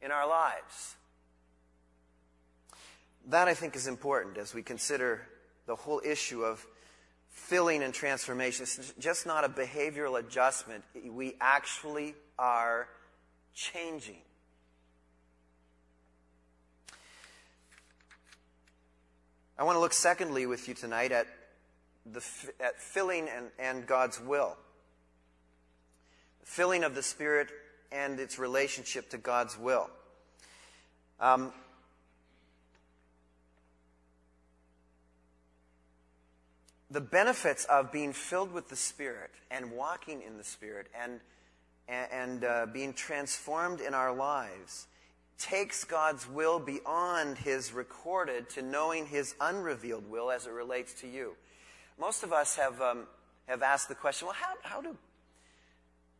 in 0.00 0.12
our 0.12 0.28
lives. 0.28 0.96
That, 3.28 3.48
I 3.48 3.54
think, 3.54 3.74
is 3.74 3.86
important 3.86 4.38
as 4.38 4.54
we 4.54 4.62
consider 4.62 5.26
the 5.66 5.76
whole 5.76 6.00
issue 6.04 6.42
of 6.44 6.64
filling 7.28 7.82
and 7.82 7.92
transformation. 7.92 8.64
It's 8.64 8.94
just 8.98 9.26
not 9.26 9.44
a 9.44 9.48
behavioral 9.48 10.18
adjustment. 10.18 10.84
We 11.08 11.34
actually 11.40 12.14
are 12.38 12.88
changing. 13.54 14.22
I 19.58 19.64
want 19.64 19.76
to 19.76 19.80
look 19.80 19.92
secondly 19.92 20.46
with 20.46 20.66
you 20.66 20.74
tonight 20.74 21.12
at 21.12 21.26
the 22.10 22.24
at 22.60 22.80
filling 22.80 23.28
and, 23.28 23.46
and 23.58 23.86
God's 23.86 24.20
will. 24.20 24.56
Filling 26.44 26.84
of 26.84 26.94
the 26.94 27.02
Spirit 27.02 27.48
and 27.92 28.18
its 28.18 28.38
relationship 28.38 29.10
to 29.10 29.18
God's 29.18 29.58
will. 29.58 29.90
Um, 31.20 31.52
the 36.90 37.00
benefits 37.00 37.64
of 37.66 37.92
being 37.92 38.12
filled 38.12 38.52
with 38.52 38.68
the 38.68 38.76
Spirit 38.76 39.30
and 39.50 39.72
walking 39.72 40.22
in 40.22 40.38
the 40.38 40.44
Spirit 40.44 40.88
and, 41.00 41.20
and 41.88 42.44
uh, 42.44 42.66
being 42.72 42.92
transformed 42.92 43.80
in 43.80 43.94
our 43.94 44.14
lives 44.14 44.86
takes 45.38 45.84
God's 45.84 46.28
will 46.28 46.58
beyond 46.58 47.38
His 47.38 47.72
recorded 47.72 48.48
to 48.50 48.62
knowing 48.62 49.06
His 49.06 49.34
unrevealed 49.40 50.08
will 50.10 50.30
as 50.30 50.46
it 50.46 50.52
relates 50.52 50.94
to 51.00 51.08
you. 51.08 51.34
Most 51.98 52.22
of 52.22 52.32
us 52.32 52.56
have, 52.56 52.80
um, 52.80 53.04
have 53.46 53.62
asked 53.62 53.88
the 53.88 53.94
question, 53.94 54.26
well, 54.26 54.36
how, 54.38 54.54
how, 54.62 54.80
do, 54.80 54.96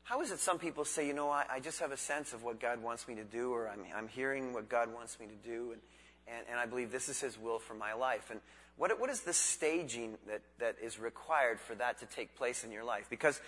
how 0.02 0.20
is 0.20 0.30
it 0.30 0.38
some 0.38 0.58
people 0.58 0.84
say, 0.84 1.06
you 1.06 1.14
know, 1.14 1.30
I, 1.30 1.44
I 1.50 1.60
just 1.60 1.80
have 1.80 1.92
a 1.92 1.96
sense 1.96 2.32
of 2.32 2.42
what 2.42 2.60
God 2.60 2.82
wants 2.82 3.08
me 3.08 3.14
to 3.14 3.24
do, 3.24 3.52
or 3.52 3.68
I'm, 3.68 3.80
I'm 3.96 4.08
hearing 4.08 4.52
what 4.52 4.68
God 4.68 4.92
wants 4.92 5.18
me 5.18 5.26
to 5.26 5.48
do, 5.48 5.72
and, 5.72 5.80
and, 6.28 6.46
and 6.50 6.58
I 6.58 6.66
believe 6.66 6.90
this 6.90 7.08
is 7.08 7.20
His 7.20 7.38
will 7.38 7.58
for 7.58 7.74
my 7.74 7.94
life. 7.94 8.30
And 8.30 8.40
what, 8.76 8.98
what 8.98 9.10
is 9.10 9.20
the 9.20 9.32
staging 9.32 10.16
that, 10.26 10.42
that 10.58 10.76
is 10.82 10.98
required 10.98 11.60
for 11.60 11.74
that 11.76 11.98
to 11.98 12.06
take 12.06 12.36
place 12.36 12.64
in 12.64 12.72
your 12.72 12.84
life? 12.84 13.06
Because 13.08 13.40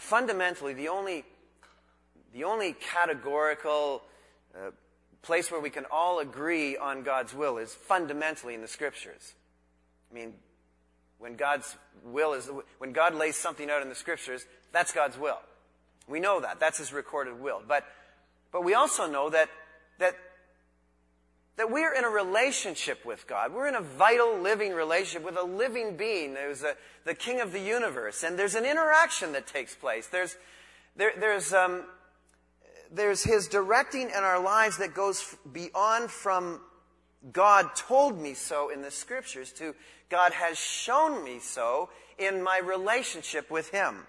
fundamentally, 0.00 0.72
the 0.72 0.88
only, 0.88 1.24
the 2.32 2.44
only 2.44 2.74
categorical 2.74 4.02
uh, 4.54 4.70
place 5.22 5.50
where 5.50 5.60
we 5.60 5.70
can 5.70 5.84
all 5.90 6.18
agree 6.18 6.76
on 6.76 7.02
God's 7.02 7.32
will 7.34 7.58
is 7.58 7.72
fundamentally 7.74 8.54
in 8.54 8.60
the 8.60 8.68
Scriptures. 8.68 9.34
I 10.10 10.14
mean, 10.14 10.34
when 11.18 11.36
God's 11.36 11.76
will 12.04 12.32
is, 12.34 12.50
when 12.78 12.92
God 12.92 13.14
lays 13.14 13.36
something 13.36 13.70
out 13.70 13.82
in 13.82 13.88
the 13.88 13.94
Scriptures, 13.94 14.44
that's 14.72 14.92
God's 14.92 15.16
will. 15.16 15.38
We 16.08 16.20
know 16.20 16.40
that. 16.40 16.58
That's 16.58 16.78
His 16.78 16.92
recorded 16.92 17.40
will. 17.40 17.62
But, 17.66 17.84
but 18.50 18.64
we 18.64 18.74
also 18.74 19.10
know 19.10 19.30
that, 19.30 19.48
that 19.98 20.16
that 21.56 21.70
we're 21.70 21.94
in 21.94 22.04
a 22.04 22.08
relationship 22.08 23.04
with 23.04 23.26
God. 23.26 23.52
We're 23.52 23.68
in 23.68 23.74
a 23.74 23.82
vital, 23.82 24.38
living 24.38 24.72
relationship 24.72 25.24
with 25.24 25.36
a 25.36 25.44
living 25.44 25.96
being. 25.96 26.34
There's 26.34 26.62
a, 26.62 26.74
the 27.04 27.14
King 27.14 27.40
of 27.40 27.52
the 27.52 27.60
universe, 27.60 28.22
and 28.22 28.38
there's 28.38 28.54
an 28.54 28.64
interaction 28.64 29.32
that 29.32 29.46
takes 29.46 29.74
place. 29.74 30.06
There's, 30.06 30.36
there, 30.96 31.12
there's, 31.18 31.52
um, 31.52 31.84
there's 32.92 33.24
His 33.24 33.48
directing 33.48 34.10
in 34.10 34.22
our 34.22 34.40
lives 34.40 34.78
that 34.78 34.94
goes 34.94 35.36
beyond 35.52 36.10
from 36.10 36.60
God 37.32 37.74
told 37.76 38.20
me 38.20 38.34
so 38.34 38.68
in 38.70 38.82
the 38.82 38.90
Scriptures 38.90 39.52
to 39.54 39.74
God 40.08 40.32
has 40.32 40.58
shown 40.58 41.24
me 41.24 41.38
so 41.38 41.88
in 42.18 42.42
my 42.42 42.60
relationship 42.62 43.50
with 43.50 43.70
Him. 43.70 44.06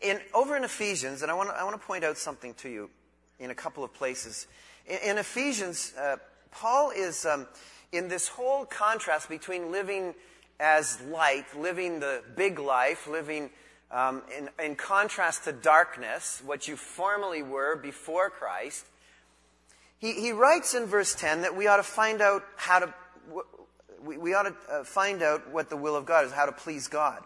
In, 0.00 0.20
over 0.34 0.56
in 0.56 0.64
Ephesians, 0.64 1.22
and 1.22 1.30
I 1.30 1.34
want, 1.34 1.48
to, 1.48 1.56
I 1.56 1.64
want 1.64 1.80
to 1.80 1.84
point 1.84 2.04
out 2.04 2.18
something 2.18 2.54
to 2.54 2.68
you 2.68 2.90
in 3.38 3.50
a 3.50 3.54
couple 3.54 3.82
of 3.82 3.92
places. 3.92 4.46
In, 4.86 4.98
in 5.10 5.18
Ephesians, 5.18 5.92
uh, 5.98 6.16
Paul 6.50 6.92
is 6.94 7.24
um, 7.26 7.46
in 7.92 8.08
this 8.08 8.28
whole 8.28 8.64
contrast 8.64 9.28
between 9.28 9.72
living 9.72 10.14
as 10.60 11.00
light, 11.02 11.46
living 11.56 12.00
the 12.00 12.22
big 12.36 12.58
life, 12.58 13.06
living 13.06 13.50
um, 13.90 14.22
in, 14.36 14.48
in 14.62 14.76
contrast 14.76 15.44
to 15.44 15.52
darkness, 15.52 16.42
what 16.44 16.68
you 16.68 16.76
formerly 16.76 17.42
were 17.42 17.76
before 17.76 18.30
Christ. 18.30 18.84
He, 19.98 20.12
he 20.12 20.32
writes 20.32 20.74
in 20.74 20.86
verse 20.86 21.14
10 21.14 21.42
that 21.42 21.56
we 21.56 21.66
ought 21.66 21.78
to 21.78 21.82
find 21.82 22.20
out 22.20 22.42
how 22.56 22.80
to, 22.80 22.94
we, 24.04 24.18
we 24.18 24.34
ought 24.34 24.44
to 24.44 24.54
uh, 24.70 24.84
find 24.84 25.22
out 25.22 25.50
what 25.50 25.70
the 25.70 25.76
will 25.76 25.96
of 25.96 26.06
God 26.06 26.26
is, 26.26 26.32
how 26.32 26.46
to 26.46 26.52
please 26.52 26.86
God. 26.88 27.22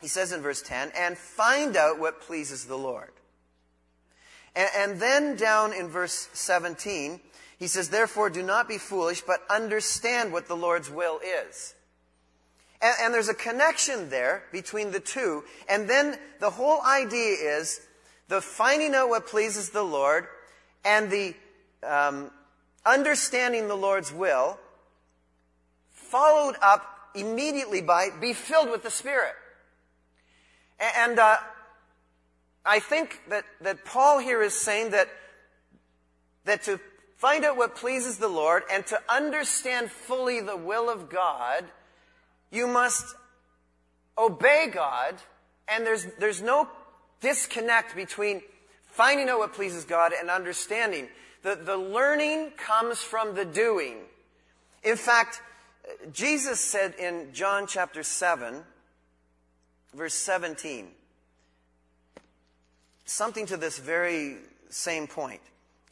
He 0.00 0.08
says 0.08 0.32
in 0.32 0.40
verse 0.40 0.62
10, 0.62 0.92
and 0.96 1.18
find 1.18 1.76
out 1.76 1.98
what 1.98 2.22
pleases 2.22 2.64
the 2.64 2.78
Lord. 2.78 3.10
And, 4.56 4.68
and 4.76 5.00
then 5.00 5.36
down 5.36 5.72
in 5.72 5.88
verse 5.88 6.28
17, 6.32 7.20
he 7.58 7.66
says, 7.66 7.90
Therefore, 7.90 8.30
do 8.30 8.42
not 8.42 8.68
be 8.68 8.78
foolish, 8.78 9.20
but 9.20 9.40
understand 9.50 10.32
what 10.32 10.48
the 10.48 10.56
Lord's 10.56 10.90
will 10.90 11.20
is. 11.46 11.74
And, 12.82 12.94
and, 13.02 13.14
there's 13.14 13.28
a 13.28 13.34
connection 13.34 14.08
there 14.10 14.44
between 14.52 14.90
the 14.90 15.00
two. 15.00 15.44
And 15.68 15.88
then 15.88 16.18
the 16.38 16.50
whole 16.50 16.80
idea 16.82 17.36
is 17.38 17.80
the 18.28 18.40
finding 18.40 18.94
out 18.94 19.08
what 19.08 19.26
pleases 19.26 19.70
the 19.70 19.82
Lord 19.82 20.26
and 20.84 21.10
the 21.10 21.34
um, 21.82 22.30
understanding 22.84 23.68
the 23.68 23.76
Lord's 23.76 24.12
will, 24.12 24.58
followed 25.90 26.56
up 26.62 27.10
immediately 27.14 27.80
by 27.80 28.08
be 28.20 28.32
filled 28.32 28.70
with 28.70 28.82
the 28.82 28.90
Spirit. 28.90 29.34
And 30.78 31.18
uh, 31.18 31.36
I 32.64 32.78
think 32.78 33.20
that, 33.28 33.44
that 33.60 33.84
Paul 33.84 34.18
here 34.18 34.42
is 34.42 34.54
saying 34.54 34.90
that, 34.90 35.08
that 36.44 36.62
to 36.64 36.80
find 37.16 37.44
out 37.44 37.56
what 37.56 37.76
pleases 37.76 38.18
the 38.18 38.28
Lord 38.28 38.62
and 38.72 38.86
to 38.86 39.00
understand 39.08 39.90
fully 39.90 40.40
the 40.40 40.56
will 40.56 40.88
of 40.88 41.10
God, 41.10 41.66
you 42.50 42.66
must 42.66 43.14
obey 44.18 44.70
God, 44.72 45.14
and 45.68 45.86
there's, 45.86 46.06
there's 46.18 46.42
no 46.42 46.68
disconnect 47.20 47.94
between 47.94 48.42
finding 48.86 49.28
out 49.28 49.38
what 49.38 49.52
pleases 49.52 49.84
God 49.84 50.12
and 50.18 50.30
understanding. 50.30 51.08
The, 51.42 51.54
the 51.54 51.76
learning 51.76 52.52
comes 52.56 52.98
from 52.98 53.34
the 53.34 53.44
doing. 53.44 53.98
In 54.82 54.96
fact, 54.96 55.40
Jesus 56.12 56.60
said 56.60 56.94
in 56.98 57.28
John 57.32 57.66
chapter 57.66 58.02
7, 58.02 58.62
verse 59.94 60.14
17, 60.14 60.88
something 63.04 63.46
to 63.46 63.56
this 63.56 63.78
very 63.78 64.36
same 64.68 65.06
point. 65.06 65.40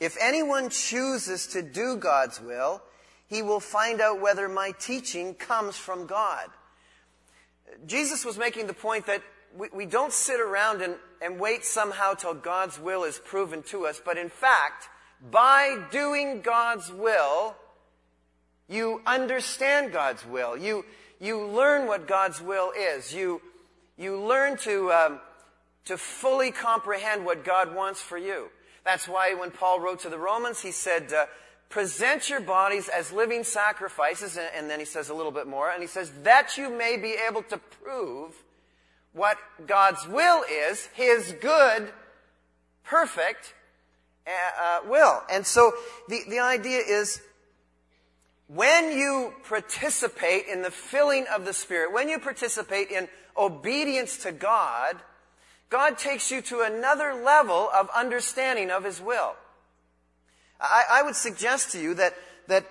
If 0.00 0.16
anyone 0.20 0.70
chooses 0.70 1.46
to 1.48 1.62
do 1.62 1.96
God's 1.96 2.40
will, 2.40 2.82
he 3.28 3.42
will 3.42 3.60
find 3.60 4.00
out 4.00 4.20
whether 4.20 4.48
my 4.48 4.72
teaching 4.78 5.34
comes 5.34 5.76
from 5.76 6.06
God. 6.06 6.48
Jesus 7.86 8.24
was 8.24 8.38
making 8.38 8.66
the 8.66 8.74
point 8.74 9.06
that 9.06 9.22
we, 9.56 9.68
we 9.72 9.86
don't 9.86 10.12
sit 10.12 10.40
around 10.40 10.82
and, 10.82 10.96
and 11.22 11.38
wait 11.38 11.64
somehow 11.64 12.14
till 12.14 12.34
God's 12.34 12.78
will 12.78 13.04
is 13.04 13.18
proven 13.18 13.62
to 13.64 13.86
us, 13.86 14.00
but 14.04 14.16
in 14.16 14.28
fact, 14.28 14.88
by 15.30 15.84
doing 15.90 16.40
God's 16.40 16.92
will, 16.92 17.54
you 18.68 19.02
understand 19.06 19.92
God's 19.92 20.24
will. 20.24 20.56
You, 20.56 20.84
you 21.20 21.46
learn 21.46 21.86
what 21.86 22.06
God's 22.06 22.40
will 22.40 22.72
is. 22.78 23.12
You, 23.12 23.40
you 23.96 24.20
learn 24.20 24.56
to, 24.58 24.92
um, 24.92 25.20
to 25.86 25.98
fully 25.98 26.52
comprehend 26.52 27.24
what 27.24 27.44
God 27.44 27.74
wants 27.74 28.00
for 28.00 28.16
you. 28.16 28.48
That's 28.84 29.08
why 29.08 29.34
when 29.34 29.50
Paul 29.50 29.80
wrote 29.80 30.00
to 30.00 30.08
the 30.08 30.18
Romans, 30.18 30.60
he 30.60 30.70
said, 30.70 31.12
uh, 31.12 31.26
present 31.68 32.30
your 32.30 32.40
bodies 32.40 32.88
as 32.88 33.12
living 33.12 33.44
sacrifices, 33.44 34.38
and 34.56 34.70
then 34.70 34.78
he 34.78 34.84
says 34.84 35.10
a 35.10 35.14
little 35.14 35.32
bit 35.32 35.46
more, 35.46 35.70
and 35.70 35.82
he 35.82 35.86
says, 35.86 36.10
that 36.22 36.56
you 36.56 36.70
may 36.70 36.96
be 36.96 37.14
able 37.28 37.42
to 37.42 37.58
prove 37.58 38.34
what 39.12 39.36
God's 39.66 40.06
will 40.06 40.44
is, 40.50 40.86
his 40.94 41.32
good, 41.40 41.92
perfect 42.84 43.54
uh, 44.26 44.30
uh, 44.62 44.88
will. 44.88 45.22
And 45.30 45.46
so 45.46 45.72
the, 46.08 46.20
the 46.28 46.38
idea 46.38 46.80
is 46.86 47.20
when 48.46 48.96
you 48.96 49.34
participate 49.46 50.46
in 50.46 50.62
the 50.62 50.70
filling 50.70 51.26
of 51.34 51.44
the 51.44 51.52
Spirit, 51.52 51.92
when 51.92 52.08
you 52.08 52.18
participate 52.18 52.90
in 52.90 53.08
obedience 53.36 54.18
to 54.18 54.32
God, 54.32 54.96
God 55.68 55.98
takes 55.98 56.30
you 56.30 56.40
to 56.42 56.60
another 56.60 57.12
level 57.12 57.68
of 57.74 57.90
understanding 57.94 58.70
of 58.70 58.84
His 58.84 59.02
will. 59.02 59.34
I, 60.60 60.84
I 60.90 61.02
would 61.02 61.16
suggest 61.16 61.72
to 61.72 61.80
you 61.80 61.94
that, 61.94 62.14
that 62.48 62.66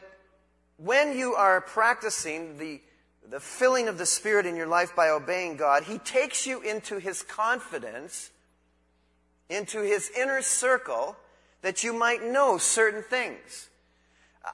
when 0.78 1.18
you 1.18 1.34
are 1.34 1.62
practicing 1.62 2.58
the, 2.58 2.82
the 3.30 3.40
filling 3.40 3.88
of 3.88 3.98
the 3.98 4.06
Spirit 4.06 4.46
in 4.46 4.56
your 4.56 4.68
life 4.68 4.96
by 4.96 5.10
obeying 5.10 5.58
God, 5.58 5.84
He 5.84 5.98
takes 5.98 6.46
you 6.46 6.62
into 6.62 7.00
His 7.00 7.24
confidence, 7.24 8.32
into 9.50 9.82
His 9.82 10.12
inner 10.18 10.42
circle, 10.42 11.16
that 11.62 11.84
you 11.84 11.94
might 11.94 12.24
know 12.24 12.58
certain 12.58 13.04
things. 13.04 13.70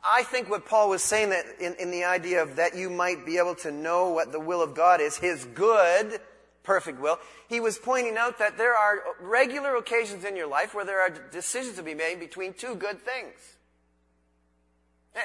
I 0.03 0.23
think 0.23 0.49
what 0.49 0.65
Paul 0.65 0.89
was 0.89 1.03
saying 1.03 1.29
that 1.29 1.45
in, 1.59 1.75
in 1.75 1.91
the 1.91 2.03
idea 2.05 2.41
of 2.41 2.55
that 2.55 2.75
you 2.75 2.89
might 2.89 3.25
be 3.25 3.37
able 3.37 3.55
to 3.55 3.71
know 3.71 4.09
what 4.09 4.31
the 4.31 4.39
will 4.39 4.61
of 4.61 4.73
God 4.73 5.01
is, 5.01 5.17
His 5.17 5.45
good, 5.45 6.19
perfect 6.63 6.99
will, 6.99 7.19
he 7.49 7.59
was 7.59 7.77
pointing 7.77 8.17
out 8.17 8.39
that 8.39 8.57
there 8.57 8.73
are 8.73 8.99
regular 9.21 9.75
occasions 9.75 10.23
in 10.23 10.35
your 10.35 10.47
life 10.47 10.73
where 10.73 10.85
there 10.85 11.01
are 11.01 11.09
decisions 11.09 11.75
to 11.75 11.83
be 11.83 11.93
made 11.93 12.19
between 12.19 12.53
two 12.53 12.75
good 12.75 13.01
things. 13.01 13.57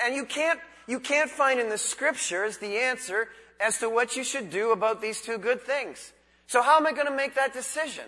And 0.05 0.15
you 0.15 0.25
can't, 0.25 0.61
you 0.87 1.01
can't 1.01 1.31
find 1.31 1.59
in 1.61 1.69
the 1.69 1.79
scriptures 1.79 2.59
the 2.59 2.77
answer 2.79 3.29
as 3.61 3.79
to 3.79 3.89
what 3.89 4.17
you 4.17 4.25
should 4.25 4.51
do 4.51 4.73
about 4.73 5.01
these 5.01 5.23
two 5.23 5.39
good 5.39 5.63
things. 5.63 6.13
So 6.47 6.63
how 6.63 6.77
am 6.77 6.87
I 6.87 6.93
going 6.93 7.07
to 7.07 7.17
make 7.17 7.35
that 7.35 7.53
decision? 7.53 8.05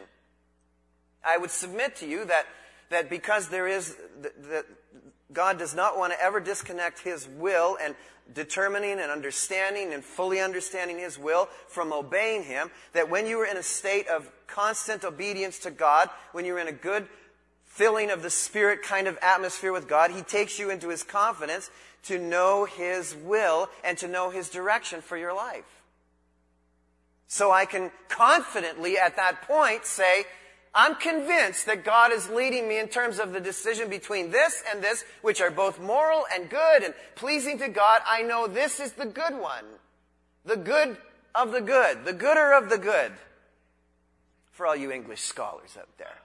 I 1.24 1.36
would 1.36 1.50
submit 1.50 1.96
to 1.96 2.06
you 2.06 2.24
that, 2.26 2.46
that 2.90 3.10
because 3.10 3.48
there 3.48 3.68
is, 3.68 3.96
that 4.22 4.64
God 5.32 5.58
does 5.58 5.74
not 5.74 5.96
want 5.96 6.12
to 6.12 6.22
ever 6.22 6.40
disconnect 6.40 7.00
His 7.00 7.28
will 7.28 7.78
and 7.82 7.94
determining 8.34 9.00
and 9.00 9.10
understanding 9.10 9.92
and 9.92 10.04
fully 10.04 10.40
understanding 10.40 10.98
His 10.98 11.18
will 11.18 11.48
from 11.68 11.92
obeying 11.92 12.44
Him, 12.44 12.70
that 12.92 13.10
when 13.10 13.26
you 13.26 13.40
are 13.40 13.46
in 13.46 13.56
a 13.56 13.62
state 13.62 14.08
of 14.08 14.30
constant 14.46 15.04
obedience 15.04 15.58
to 15.60 15.70
God, 15.70 16.08
when 16.32 16.44
you're 16.44 16.58
in 16.58 16.68
a 16.68 16.72
good 16.72 17.08
filling 17.66 18.10
of 18.10 18.22
the 18.22 18.30
Spirit 18.30 18.82
kind 18.82 19.06
of 19.06 19.18
atmosphere 19.22 19.72
with 19.72 19.88
God, 19.88 20.10
He 20.10 20.22
takes 20.22 20.58
you 20.58 20.70
into 20.70 20.88
His 20.88 21.02
confidence 21.02 21.70
to 22.04 22.18
know 22.18 22.64
His 22.64 23.14
will 23.14 23.68
and 23.84 23.96
to 23.98 24.08
know 24.08 24.30
His 24.30 24.48
direction 24.48 25.00
for 25.00 25.16
your 25.16 25.34
life. 25.34 25.64
So 27.26 27.52
I 27.52 27.64
can 27.64 27.92
confidently 28.08 28.98
at 28.98 29.16
that 29.16 29.42
point 29.42 29.86
say, 29.86 30.24
I'm 30.74 30.94
convinced 30.94 31.66
that 31.66 31.84
God 31.84 32.12
is 32.12 32.28
leading 32.28 32.68
me 32.68 32.78
in 32.78 32.88
terms 32.88 33.18
of 33.18 33.32
the 33.32 33.40
decision 33.40 33.90
between 33.90 34.30
this 34.30 34.62
and 34.70 34.82
this, 34.82 35.04
which 35.20 35.40
are 35.40 35.50
both 35.50 35.80
moral 35.80 36.24
and 36.32 36.48
good 36.48 36.84
and 36.84 36.94
pleasing 37.16 37.58
to 37.58 37.68
God. 37.68 38.00
I 38.08 38.22
know 38.22 38.46
this 38.46 38.78
is 38.78 38.92
the 38.92 39.06
good 39.06 39.36
one. 39.36 39.64
The 40.44 40.56
good 40.56 40.96
of 41.34 41.50
the 41.50 41.60
good. 41.60 42.04
The 42.04 42.12
gooder 42.12 42.52
of 42.52 42.70
the 42.70 42.78
good. 42.78 43.12
For 44.52 44.66
all 44.66 44.76
you 44.76 44.92
English 44.92 45.20
scholars 45.20 45.76
out 45.78 45.88
there. 45.98 46.18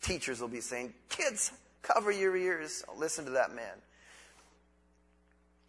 Teachers 0.00 0.40
will 0.40 0.48
be 0.48 0.60
saying, 0.60 0.94
kids, 1.08 1.52
cover 1.82 2.10
your 2.10 2.36
ears. 2.36 2.84
listen 2.96 3.24
to 3.26 3.32
that 3.32 3.54
man. 3.54 3.74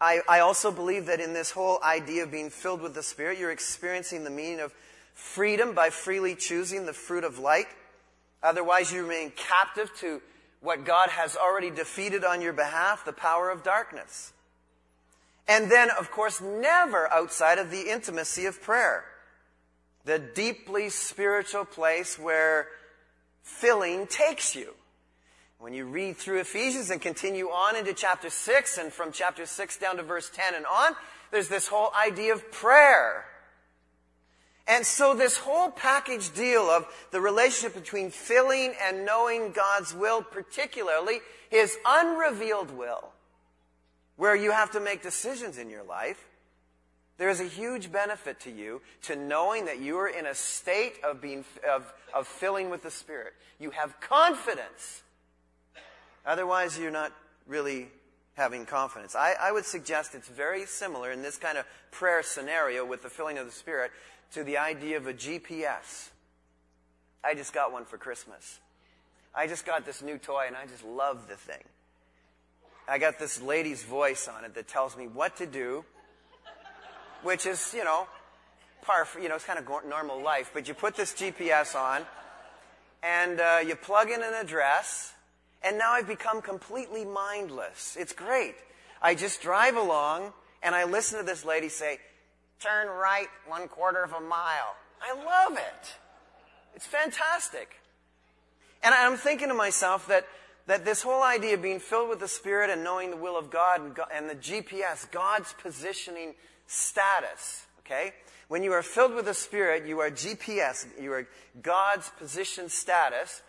I, 0.02 0.22
I 0.30 0.40
also 0.40 0.72
believe 0.72 1.08
that 1.08 1.20
in 1.20 1.34
this 1.34 1.52
whole 1.52 1.80
idea 1.84 2.24
of 2.24 2.32
being 2.32 2.50
filled 2.50 2.82
with 2.82 2.96
the 2.96 3.04
Spirit, 3.04 3.38
you're 3.38 3.52
experiencing 3.52 4.24
the 4.24 4.30
meaning 4.30 4.62
of 4.62 4.74
freedom 5.14 5.74
by 5.74 5.90
freely 5.90 6.36
choosing 6.36 6.86
the 6.86 6.94
fruit 6.94 7.24
of 7.24 7.40
light. 7.40 7.68
Otherwise, 8.42 8.92
you 8.92 9.04
remain 9.04 9.32
captive 9.36 9.92
to 10.00 10.22
what 10.62 10.86
God 10.86 11.10
has 11.10 11.36
already 11.36 11.70
defeated 11.70 12.24
on 12.24 12.42
your 12.42 12.54
behalf, 12.54 13.06
the 13.06 13.14
power 13.14 13.50
of 13.50 13.64
darkness. 13.64 14.34
And 15.48 15.72
then, 15.72 15.90
of 15.98 16.12
course, 16.12 16.42
never 16.42 17.12
outside 17.12 17.58
of 17.58 17.72
the 17.72 17.90
intimacy 17.90 18.46
of 18.46 18.62
prayer. 18.62 19.04
The 20.06 20.20
deeply 20.20 20.90
spiritual 20.90 21.66
place 21.66 22.20
where 22.20 22.68
filling 23.42 24.08
takes 24.08 24.56
you. 24.56 24.74
When 25.60 25.74
you 25.74 25.86
read 25.86 26.18
through 26.18 26.40
Ephesians 26.40 26.90
and 26.90 27.02
continue 27.02 27.48
on 27.48 27.76
into 27.76 27.94
chapter 27.94 28.30
6 28.30 28.78
and 28.78 28.94
from 28.94 29.12
chapter 29.12 29.46
6 29.46 29.78
down 29.78 29.98
to 29.98 30.04
verse 30.04 30.30
10 30.34 30.56
and 30.56 30.66
on, 30.66 30.94
there's 31.32 31.50
this 31.50 31.68
whole 31.68 31.92
idea 32.00 32.34
of 32.34 32.52
prayer 32.52 33.26
and 34.70 34.86
so 34.86 35.16
this 35.16 35.36
whole 35.36 35.72
package 35.72 36.32
deal 36.34 36.70
of 36.70 36.86
the 37.10 37.20
relationship 37.20 37.74
between 37.74 38.12
filling 38.12 38.76
and 38.82 39.04
knowing 39.04 39.52
God's 39.52 39.96
will, 39.96 40.22
particularly 40.22 41.20
His 41.50 41.76
unrevealed 41.86 42.72
will, 42.78 43.10
where 44.16 44.36
you 44.36 44.52
have 44.52 44.72
to 44.72 44.80
make 44.80 45.02
decisions 45.02 45.58
in 45.58 45.72
your 45.72 45.84
life, 45.84 46.24
there 47.18 47.30
is 47.30 47.42
a 47.42 47.46
huge 47.46 47.92
benefit 47.92 48.40
to 48.42 48.52
you 48.52 48.82
to 49.04 49.16
knowing 49.16 49.66
that 49.66 49.80
you 49.80 49.98
are 49.98 50.08
in 50.08 50.26
a 50.26 50.36
state 50.36 50.94
of 51.04 51.20
being, 51.20 51.44
of, 51.70 51.92
of 52.14 52.28
filling 52.28 52.70
with 52.70 52.84
the 52.84 52.92
Spirit. 52.92 53.34
You 53.60 53.72
have 53.72 54.00
confidence. 54.00 55.02
Otherwise, 56.26 56.80
you're 56.80 56.92
not 56.92 57.12
really 57.46 57.90
having 58.36 58.66
confidence. 58.66 59.16
I, 59.16 59.36
I 59.38 59.52
would 59.52 59.66
suggest 59.66 60.16
it's 60.16 60.30
very 60.30 60.66
similar 60.66 61.12
in 61.12 61.22
this 61.22 61.38
kind 61.38 61.58
of 61.58 61.66
prayer 61.92 62.24
scenario 62.24 62.86
with 62.86 63.04
the 63.04 63.10
filling 63.10 63.38
of 63.38 63.46
the 63.46 63.52
Spirit 63.52 63.92
to 64.34 64.44
the 64.44 64.58
idea 64.58 64.98
of 64.98 65.08
a 65.08 65.14
GPS. 65.14 66.10
I 67.24 67.34
just 67.34 67.54
got 67.54 67.72
one 67.72 67.86
for 67.86 67.98
Christmas. 67.98 68.60
I 69.34 69.48
just 69.48 69.66
got 69.66 69.86
this 69.86 70.02
new 70.02 70.18
toy 70.18 70.46
and 70.48 70.56
I 70.56 70.66
just 70.66 70.84
love 70.84 71.28
the 71.28 71.36
thing. 71.36 71.64
I 72.88 72.98
got 72.98 73.20
this 73.20 73.42
lady's 73.42 73.84
voice 73.84 74.28
on 74.28 74.46
it 74.46 74.56
that 74.56 74.68
tells 74.68 74.98
me 74.98 75.08
what 75.08 75.38
to 75.38 75.46
do, 75.46 75.86
which 77.22 77.46
is, 77.46 77.74
you 77.76 77.84
know, 77.84 78.08
par, 78.82 79.06
for, 79.06 79.20
you 79.20 79.30
know, 79.30 79.36
it's 79.36 79.46
kind 79.46 79.60
of 79.60 79.68
normal 79.88 80.22
life, 80.22 80.52
but 80.54 80.68
you 80.68 80.74
put 80.74 80.96
this 80.96 81.14
GPS 81.14 81.76
on 81.76 82.04
and 83.04 83.40
uh, 83.40 83.60
you 83.66 83.76
plug 83.76 84.10
in 84.10 84.24
an 84.24 84.34
address 84.34 85.14
and 85.62 85.78
now 85.78 85.92
I've 85.92 86.08
become 86.08 86.42
completely 86.42 87.06
mindless. 87.06 87.98
It's 88.00 88.14
great. 88.14 88.56
I 89.02 89.14
just 89.14 89.42
drive 89.42 89.76
along 89.76 90.34
and 90.64 90.74
I 90.74 90.86
listen 90.86 91.20
to 91.20 91.26
this 91.26 91.46
lady 91.46 91.70
say, 91.70 92.00
turn 92.60 92.88
right 92.88 93.28
one 93.48 93.68
quarter 93.68 94.04
of 94.04 94.14
a 94.14 94.20
mile. 94.20 94.76
I 95.02 95.14
love 95.14 95.58
it. 95.58 95.96
It's 96.76 96.86
fantastic. 96.86 97.80
And 98.84 98.94
I'm 98.94 99.18
thinking 99.18 99.48
to 99.50 99.54
myself 99.54 100.08
that, 100.08 100.26
that 100.68 100.86
this 100.86 101.02
whole 101.02 101.24
idea 101.24 101.56
of 101.56 101.62
being 101.62 101.80
filled 101.80 102.10
with 102.10 102.20
the 102.20 102.28
Spirit 102.28 102.70
and 102.70 102.84
knowing 102.84 103.12
the 103.12 103.18
will 103.18 103.38
of 103.38 103.50
God 103.50 103.82
and, 103.82 103.96
God, 103.96 104.08
and 104.14 104.30
the 104.30 104.36
GPS, 104.36 105.10
God's 105.12 105.54
positioning 105.62 106.36
status, 106.68 107.66
okay? 107.80 108.14
When 108.48 108.64
you 108.64 108.72
are 108.74 108.84
filled 108.84 109.14
with 109.14 109.26
the 109.26 109.34
Spirit, 109.34 109.86
you 109.86 110.00
are 110.00 110.10
GPS, 110.10 110.86
you 111.02 111.12
are 111.14 111.28
God's 111.62 112.10
position 112.18 112.70
status, 112.70 113.42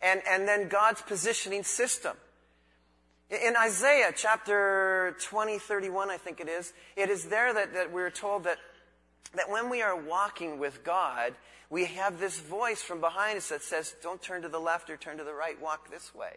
and, 0.00 0.20
and 0.28 0.48
then 0.48 0.68
God's 0.68 1.02
positioning 1.02 1.62
system. 1.62 2.16
In 3.32 3.56
Isaiah 3.56 4.12
chapter 4.14 5.16
20, 5.22 5.58
31, 5.58 6.10
I 6.10 6.18
think 6.18 6.38
it 6.38 6.50
is, 6.50 6.74
it 6.96 7.08
is 7.08 7.24
there 7.26 7.54
that, 7.54 7.72
that 7.72 7.90
we're 7.90 8.10
told 8.10 8.44
that, 8.44 8.58
that 9.34 9.48
when 9.48 9.70
we 9.70 9.80
are 9.80 9.96
walking 9.96 10.58
with 10.58 10.84
God, 10.84 11.34
we 11.70 11.86
have 11.86 12.20
this 12.20 12.38
voice 12.38 12.82
from 12.82 13.00
behind 13.00 13.38
us 13.38 13.48
that 13.48 13.62
says, 13.62 13.94
don't 14.02 14.20
turn 14.20 14.42
to 14.42 14.50
the 14.50 14.58
left 14.58 14.90
or 14.90 14.98
turn 14.98 15.16
to 15.16 15.24
the 15.24 15.32
right, 15.32 15.58
walk 15.62 15.90
this 15.90 16.14
way. 16.14 16.34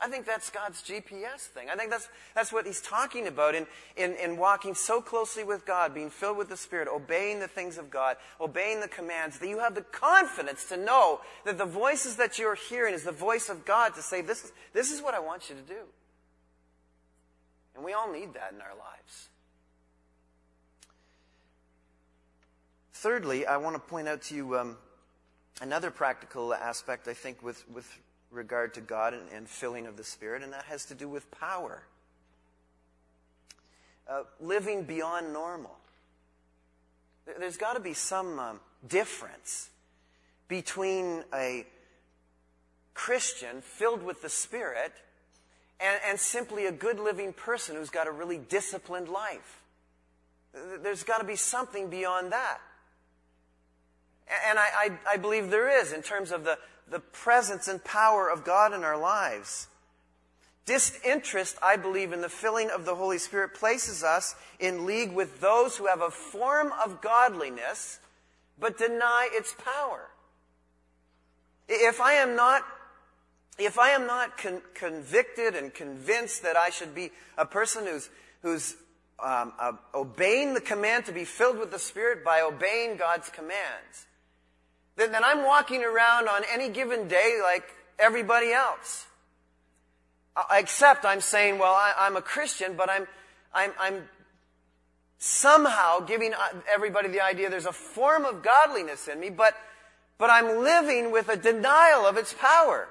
I 0.00 0.08
think 0.08 0.26
that's 0.26 0.48
God's 0.50 0.80
GPS 0.82 1.40
thing. 1.40 1.68
I 1.70 1.74
think 1.74 1.90
that's, 1.90 2.08
that's 2.34 2.52
what 2.52 2.66
he's 2.66 2.80
talking 2.80 3.26
about 3.26 3.56
in, 3.56 3.66
in, 3.96 4.14
in 4.14 4.36
walking 4.36 4.74
so 4.74 5.00
closely 5.00 5.42
with 5.42 5.66
God, 5.66 5.92
being 5.92 6.10
filled 6.10 6.36
with 6.36 6.48
the 6.48 6.56
Spirit, 6.56 6.86
obeying 6.86 7.40
the 7.40 7.48
things 7.48 7.78
of 7.78 7.90
God, 7.90 8.16
obeying 8.40 8.80
the 8.80 8.86
commands, 8.86 9.40
that 9.40 9.48
you 9.48 9.58
have 9.58 9.74
the 9.74 9.82
confidence 9.82 10.66
to 10.66 10.76
know 10.76 11.20
that 11.44 11.58
the 11.58 11.64
voices 11.64 12.14
that 12.16 12.38
you're 12.38 12.54
hearing 12.54 12.94
is 12.94 13.02
the 13.02 13.10
voice 13.10 13.48
of 13.48 13.64
God 13.64 13.96
to 13.96 14.02
say, 14.02 14.20
this 14.20 14.44
is, 14.44 14.52
this 14.72 14.92
is 14.92 15.02
what 15.02 15.14
I 15.14 15.18
want 15.18 15.50
you 15.50 15.56
to 15.56 15.62
do. 15.62 15.82
And 17.74 17.84
we 17.84 17.92
all 17.92 18.12
need 18.12 18.34
that 18.34 18.52
in 18.54 18.60
our 18.60 18.76
lives. 18.78 19.28
Thirdly, 22.92 23.46
I 23.46 23.56
want 23.56 23.74
to 23.74 23.80
point 23.80 24.06
out 24.06 24.22
to 24.22 24.34
you 24.36 24.58
um, 24.58 24.76
another 25.60 25.90
practical 25.90 26.54
aspect, 26.54 27.08
I 27.08 27.14
think, 27.14 27.42
with, 27.42 27.68
with 27.68 27.88
regard 28.30 28.74
to 28.74 28.80
God 28.80 29.14
and, 29.14 29.22
and 29.34 29.48
filling 29.48 29.86
of 29.86 29.96
the 29.96 30.04
Spirit, 30.04 30.42
and 30.42 30.52
that 30.52 30.64
has 30.64 30.84
to 30.86 30.94
do 30.94 31.08
with 31.08 31.30
power. 31.30 31.82
Uh, 34.08 34.22
living 34.40 34.84
beyond 34.84 35.32
normal. 35.32 35.76
There's 37.38 37.58
got 37.58 37.74
to 37.74 37.80
be 37.80 37.92
some 37.92 38.38
um, 38.38 38.60
difference 38.86 39.68
between 40.48 41.24
a 41.34 41.66
Christian 42.94 43.60
filled 43.60 44.02
with 44.02 44.22
the 44.22 44.30
Spirit 44.30 44.92
and, 45.78 46.00
and, 46.06 46.18
simply 46.18 46.66
a 46.66 46.72
good 46.72 46.98
living 46.98 47.32
person 47.32 47.76
who's 47.76 47.90
got 47.90 48.08
a 48.08 48.10
really 48.10 48.38
disciplined 48.38 49.08
life. 49.08 49.62
There's 50.82 51.04
got 51.04 51.18
to 51.18 51.24
be 51.24 51.36
something 51.36 51.90
beyond 51.90 52.32
that. 52.32 52.58
And 54.48 54.58
I, 54.58 54.66
I, 54.76 54.98
I 55.12 55.16
believe 55.18 55.50
there 55.50 55.80
is 55.80 55.92
in 55.92 56.02
terms 56.02 56.32
of 56.32 56.44
the, 56.44 56.58
the 56.90 57.00
presence 57.00 57.68
and 57.68 57.82
power 57.82 58.28
of 58.28 58.44
God 58.44 58.72
in 58.72 58.84
our 58.84 58.98
lives. 58.98 59.68
Disinterest, 60.66 61.56
I 61.62 61.76
believe, 61.76 62.12
in 62.12 62.20
the 62.20 62.28
filling 62.28 62.70
of 62.70 62.84
the 62.84 62.94
Holy 62.94 63.18
Spirit 63.18 63.54
places 63.54 64.04
us 64.04 64.34
in 64.58 64.84
league 64.84 65.12
with 65.12 65.40
those 65.40 65.76
who 65.76 65.86
have 65.86 66.02
a 66.02 66.10
form 66.10 66.72
of 66.84 67.00
godliness 67.00 68.00
but 68.60 68.76
deny 68.76 69.28
its 69.32 69.54
power. 69.54 70.08
If 71.68 72.00
I 72.00 72.14
am 72.14 72.36
not 72.36 72.64
if 73.58 73.78
I 73.78 73.90
am 73.90 74.06
not 74.06 74.38
con- 74.38 74.62
convicted 74.74 75.56
and 75.56 75.74
convinced 75.74 76.44
that 76.44 76.56
I 76.56 76.70
should 76.70 76.94
be 76.94 77.10
a 77.36 77.44
person 77.44 77.86
who's, 77.86 78.08
who's 78.42 78.76
um, 79.18 79.52
uh, 79.58 79.72
obeying 79.94 80.54
the 80.54 80.60
command 80.60 81.06
to 81.06 81.12
be 81.12 81.24
filled 81.24 81.58
with 81.58 81.72
the 81.72 81.78
Spirit 81.78 82.24
by 82.24 82.40
obeying 82.40 82.96
God's 82.96 83.28
commands, 83.30 84.06
then, 84.98 85.12
then 85.12 85.22
I'm 85.24 85.44
walking 85.44 85.84
around 85.84 86.28
on 86.28 86.42
any 86.52 86.68
given 86.68 87.06
day 87.06 87.38
like 87.42 87.62
everybody 87.98 88.52
else. 88.52 89.06
Uh, 90.36 90.42
except 90.52 91.04
I'm 91.04 91.20
saying, 91.20 91.58
well, 91.58 91.72
I, 91.72 92.06
am 92.06 92.16
a 92.16 92.20
Christian, 92.20 92.76
but 92.76 92.90
I'm, 92.90 93.06
I'm, 93.54 93.70
I'm 93.80 94.08
somehow 95.18 96.00
giving 96.00 96.34
uh, 96.34 96.38
everybody 96.72 97.08
the 97.08 97.24
idea 97.24 97.48
there's 97.48 97.64
a 97.64 97.72
form 97.72 98.24
of 98.24 98.42
godliness 98.42 99.06
in 99.06 99.20
me, 99.20 99.30
but, 99.30 99.54
but 100.18 100.30
I'm 100.30 100.64
living 100.64 101.12
with 101.12 101.28
a 101.28 101.36
denial 101.36 102.04
of 102.04 102.16
its 102.16 102.34
power 102.34 102.88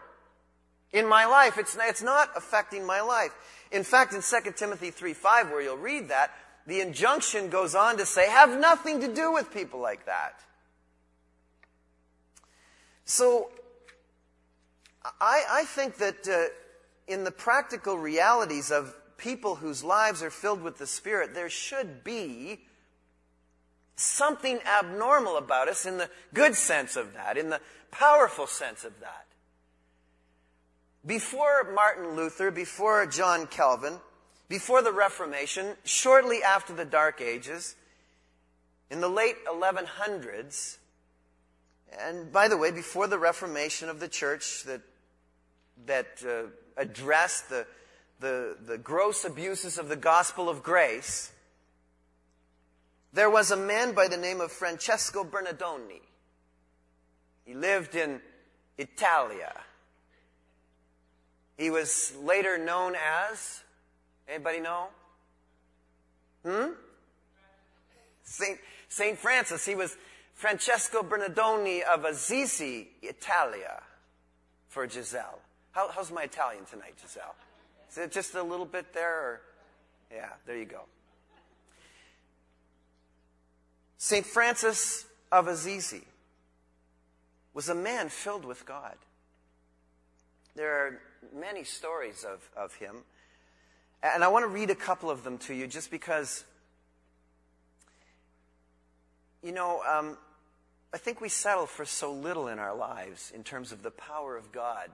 in 0.93 1.07
my 1.07 1.25
life. 1.25 1.57
It's, 1.57 1.77
it's 1.79 2.01
not 2.01 2.29
affecting 2.37 2.85
my 2.85 3.01
life. 3.01 3.33
In 3.69 3.83
fact, 3.83 4.13
in 4.13 4.21
2 4.21 4.51
Timothy 4.53 4.91
3 4.91 5.13
5, 5.13 5.49
where 5.49 5.61
you'll 5.61 5.75
read 5.75 6.07
that, 6.07 6.31
the 6.65 6.79
injunction 6.79 7.49
goes 7.49 7.75
on 7.75 7.97
to 7.97 8.05
say, 8.05 8.29
have 8.29 8.57
nothing 8.57 9.01
to 9.01 9.13
do 9.13 9.33
with 9.33 9.53
people 9.53 9.81
like 9.81 10.05
that. 10.05 10.39
So, 13.07 13.49
I, 15.21 15.43
I 15.49 15.63
think 15.63 15.95
that 15.97 16.27
uh, 16.27 16.51
in 17.07 17.23
the 17.23 17.31
practical 17.31 17.97
realities 17.97 18.69
of 18.69 18.93
people 19.17 19.55
whose 19.55 19.81
lives 19.81 20.21
are 20.21 20.29
filled 20.29 20.61
with 20.61 20.77
the 20.77 20.85
Spirit, 20.85 21.33
there 21.33 21.49
should 21.49 22.03
be 22.03 22.59
something 23.95 24.59
abnormal 24.65 25.37
about 25.37 25.69
us 25.69 25.85
in 25.85 25.97
the 25.97 26.09
good 26.33 26.53
sense 26.53 26.97
of 26.97 27.13
that, 27.13 27.37
in 27.37 27.49
the 27.49 27.61
powerful 27.91 28.45
sense 28.45 28.83
of 28.83 28.99
that. 28.99 29.25
Before 31.05 31.71
Martin 31.73 32.17
Luther, 32.17 32.51
before 32.51 33.05
John 33.05 33.47
Calvin, 33.47 34.01
before 34.49 34.81
the 34.81 34.91
Reformation, 34.91 35.77
shortly 35.85 36.43
after 36.43 36.73
the 36.73 36.83
Dark 36.83 37.21
Ages, 37.21 37.77
in 38.91 38.99
the 38.99 39.07
late 39.07 39.37
1100s, 39.45 40.77
and 41.91 42.31
by 42.31 42.47
the 42.47 42.57
way, 42.57 42.71
before 42.71 43.07
the 43.07 43.17
Reformation 43.17 43.89
of 43.89 43.99
the 43.99 44.07
church 44.07 44.63
that, 44.65 44.81
that 45.85 46.07
uh, 46.27 46.49
addressed 46.75 47.49
the, 47.49 47.65
the, 48.19 48.57
the 48.65 48.77
gross 48.77 49.25
abuses 49.25 49.77
of 49.77 49.89
the 49.89 49.95
gospel 49.95 50.49
of 50.49 50.63
grace, 50.63 51.31
there 53.13 53.29
was 53.29 53.51
a 53.51 53.57
man 53.57 53.93
by 53.93 54.07
the 54.07 54.17
name 54.17 54.41
of 54.41 54.51
Francesco 54.51 55.23
Bernardoni. 55.23 56.01
He 57.45 57.53
lived 57.53 57.95
in 57.95 58.21
Italia. 58.77 59.53
He 61.57 61.69
was 61.71 62.13
later 62.21 62.57
known 62.57 62.95
as, 62.95 63.63
anybody 64.27 64.59
know? 64.59 64.87
Hmm? 66.45 66.73
Saint, 68.23 68.59
Saint 68.89 69.17
Francis. 69.17 69.65
He 69.65 69.73
was 69.73 69.95
Francesco 70.37 71.01
Bernardoni 71.01 71.81
of 71.81 72.05
Assisi, 72.05 72.89
Italia, 73.01 73.81
for 74.67 74.87
Giselle. 74.87 75.39
How, 75.71 75.89
how's 75.89 76.11
my 76.11 76.23
Italian 76.23 76.63
tonight, 76.65 76.93
Giselle? 77.01 77.33
Is 77.89 77.97
it 77.97 78.11
just 78.11 78.35
a 78.35 78.43
little 78.43 78.67
bit 78.67 78.93
there? 78.93 79.15
Or? 79.15 79.41
Yeah, 80.13 80.29
there 80.45 80.55
you 80.55 80.65
go. 80.65 80.81
St. 83.97 84.23
Francis 84.23 85.07
of 85.31 85.47
Assisi 85.47 86.03
was 87.55 87.69
a 87.69 87.75
man 87.75 88.07
filled 88.09 88.45
with 88.45 88.63
God. 88.63 88.95
There 90.55 90.71
are 90.71 90.99
many 91.35 91.63
stories 91.63 92.23
of, 92.23 92.47
of 92.55 92.75
him. 92.75 92.97
And 94.03 94.23
I 94.23 94.27
want 94.27 94.43
to 94.43 94.49
read 94.49 94.69
a 94.69 94.75
couple 94.75 95.09
of 95.09 95.23
them 95.23 95.39
to 95.39 95.55
you 95.55 95.65
just 95.65 95.89
because, 95.89 96.43
you 99.41 99.51
know, 99.51 99.81
um, 99.81 100.15
I 100.97 100.99
think 100.99 101.21
we 101.21 101.29
settle 101.29 101.67
for 101.67 101.85
so 101.85 102.11
little 102.11 102.47
in 102.47 102.57
our 102.57 102.75
lives 102.75 103.31
in 103.35 103.43
terms 103.43 103.71
of 103.71 103.83
the 103.83 103.91
power 103.91 104.35
of 104.35 104.51
God. 104.51 104.89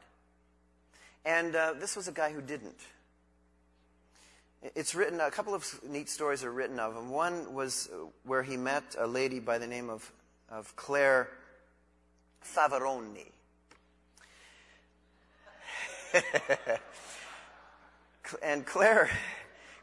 And 1.23 1.55
uh, 1.55 1.75
this 1.79 1.95
was 1.95 2.09
a 2.09 2.11
guy 2.11 2.33
who 2.33 2.41
didn't. 2.41 2.77
It's 4.75 4.93
written, 4.93 5.21
a 5.21 5.31
couple 5.31 5.53
of 5.53 5.79
neat 5.87 6.09
stories 6.09 6.43
are 6.43 6.51
written 6.51 6.77
of 6.77 6.93
him. 6.93 7.09
One 7.09 7.53
was 7.53 7.89
uh, 7.89 8.07
where 8.25 8.43
he 8.43 8.57
met 8.57 8.83
a 8.99 9.07
lady 9.07 9.39
by 9.39 9.57
the 9.57 9.65
name 9.65 9.89
of, 9.89 10.11
of 10.49 10.75
Claire 10.75 11.29
Favaroni. 12.43 13.31
and 18.43 18.65
Claire, 18.65 19.09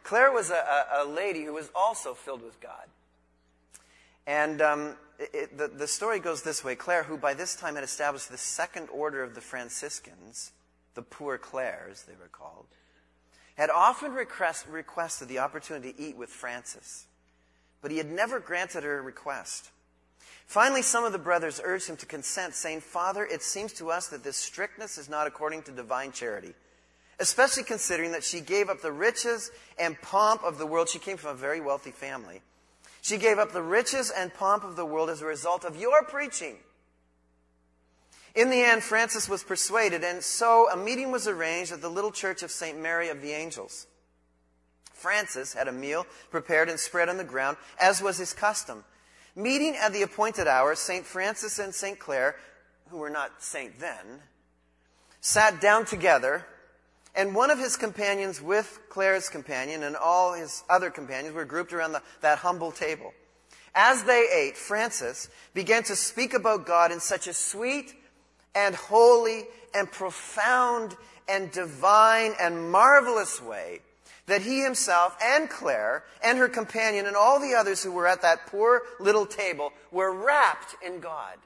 Claire 0.03 0.33
was 0.33 0.51
a, 0.51 0.87
a, 0.99 1.05
lady 1.07 1.45
who 1.45 1.55
was 1.55 1.71
also 1.75 2.13
filled 2.13 2.43
with 2.43 2.61
God. 2.61 2.85
And 4.27 4.61
um, 4.61 4.97
it, 5.21 5.59
the, 5.59 5.69
the 5.69 5.87
story 5.87 6.19
goes 6.19 6.43
this 6.43 6.65
way 6.65 6.75
Claire, 6.75 7.03
who 7.03 7.19
by 7.19 7.35
this 7.35 7.55
time 7.55 7.75
had 7.75 7.85
established 7.85 8.31
the 8.31 8.39
second 8.39 8.89
order 8.89 9.23
of 9.23 9.35
the 9.35 9.41
Franciscans, 9.41 10.53
the 10.95 11.03
Poor 11.03 11.37
Clares, 11.39 12.05
they 12.05 12.15
were 12.19 12.29
called, 12.29 12.67
had 13.57 13.71
often 13.71 14.13
request, 14.13 14.67
requested 14.69 15.29
the 15.29 15.39
opportunity 15.39 15.93
to 15.93 16.01
eat 16.01 16.17
with 16.17 16.31
Francis, 16.31 17.07
but 17.83 17.91
he 17.91 17.99
had 17.99 18.11
never 18.11 18.41
granted 18.41 18.83
her 18.83 19.03
request. 19.03 19.71
Finally, 20.47 20.83
some 20.83 21.05
of 21.05 21.13
the 21.13 21.19
brothers 21.19 21.61
urged 21.63 21.89
him 21.89 21.97
to 21.97 22.07
consent, 22.07 22.55
saying, 22.55 22.81
Father, 22.81 23.25
it 23.25 23.43
seems 23.43 23.73
to 23.75 23.91
us 23.91 24.09
that 24.09 24.25
this 24.25 24.37
strictness 24.37 24.99
is 24.99 25.09
not 25.09 25.27
according 25.27 25.63
to 25.63 25.71
divine 25.71 26.11
charity, 26.11 26.55
especially 27.21 27.63
considering 27.63 28.13
that 28.13 28.25
she 28.25 28.41
gave 28.41 28.69
up 28.69 28.81
the 28.81 28.91
riches 28.91 29.51
and 29.79 30.01
pomp 30.01 30.43
of 30.43 30.59
the 30.59 30.67
world. 30.67 30.89
She 30.89 30.99
came 30.99 31.19
from 31.19 31.31
a 31.31 31.35
very 31.35 31.61
wealthy 31.61 31.93
family 31.93 32.41
she 33.01 33.17
gave 33.17 33.39
up 33.39 33.53
the 33.53 33.63
riches 33.63 34.11
and 34.11 34.33
pomp 34.35 34.65
of 34.65 34.77
the 34.77 34.85
world 34.85 35.11
as 35.11 35.23
a 35.23 35.27
result 35.27 35.65
of 35.65 35.77
your 35.77 36.03
preaching. 36.05 36.57
In 38.35 38.51
the 38.51 38.63
end, 38.63 38.83
Francis 38.83 39.29
was 39.29 39.43
persuaded, 39.43 40.05
and 40.05 40.23
so 40.23 40.69
a 40.71 40.77
meeting 40.77 41.11
was 41.11 41.27
arranged 41.27 41.73
at 41.73 41.81
the 41.81 41.89
little 41.89 42.13
church 42.13 42.43
of 42.43 42.51
St. 42.51 42.79
Mary 42.79 43.09
of 43.09 43.23
the 43.23 43.33
Angels. 43.33 43.87
Francis 44.93 45.55
had 45.55 45.67
a 45.67 45.73
meal 45.73 46.07
prepared 46.31 46.69
and 46.69 46.79
spread 46.79 47.09
on 47.09 47.17
the 47.17 47.25
ground, 47.25 47.57
as 47.81 48.03
was 48.03 48.19
his 48.19 48.33
custom. 48.33 48.85
Meeting 49.35 49.75
at 49.77 49.93
the 49.93 50.03
appointed 50.03 50.47
hour, 50.47 50.75
St. 50.75 51.05
Francis 51.05 51.59
and 51.59 51.75
St. 51.75 51.99
Clare, 51.99 52.37
who 52.91 52.99
were 52.99 53.11
not 53.11 53.43
saint 53.43 53.81
then, 53.81 54.21
sat 55.21 55.61
down 55.61 55.85
together, 55.85 56.45
and 57.15 57.35
one 57.35 57.51
of 57.51 57.59
his 57.59 57.77
companions 57.77 58.41
with 58.41 58.79
Clare's 58.89 59.29
companion 59.29 59.83
and 59.83 59.97
all 59.97 60.35
his 60.35 60.63
other 60.71 60.91
companions 60.91 61.35
were 61.35 61.45
grouped 61.45 61.73
around 61.73 61.93
the, 61.93 62.03
that 62.21 62.39
humble 62.39 62.73
table. 62.73 63.13
As 63.75 64.05
they 64.05 64.27
ate, 64.33 64.57
Francis 64.57 65.29
began 65.55 65.83
to 65.85 65.97
speak 65.97 66.35
about 66.35 66.67
God 66.67 66.93
in 66.93 67.01
such 67.01 67.27
a 67.27 67.33
sweet 67.33 67.95
and 68.55 68.75
holy 68.75 69.45
and 69.75 69.91
profound 69.91 70.97
and 71.29 71.51
divine 71.53 72.33
and 72.41 72.71
marvelous 72.71 73.41
way 73.41 73.81
that 74.27 74.43
he 74.43 74.63
himself 74.63 75.17
and 75.23 75.51
Clare 75.51 76.05
and 76.23 76.39
her 76.39 76.49
companion 76.49 77.07
and 77.07 77.17
all 77.17 77.41
the 77.41 77.55
others 77.55 77.83
who 77.83 77.93
were 77.93 78.07
at 78.07 78.23
that 78.23 78.47
poor 78.47 78.83
little 78.99 79.27
table 79.27 79.73
were 79.91 80.13
wrapped 80.13 80.77
in 80.85 81.01
God. 81.01 81.37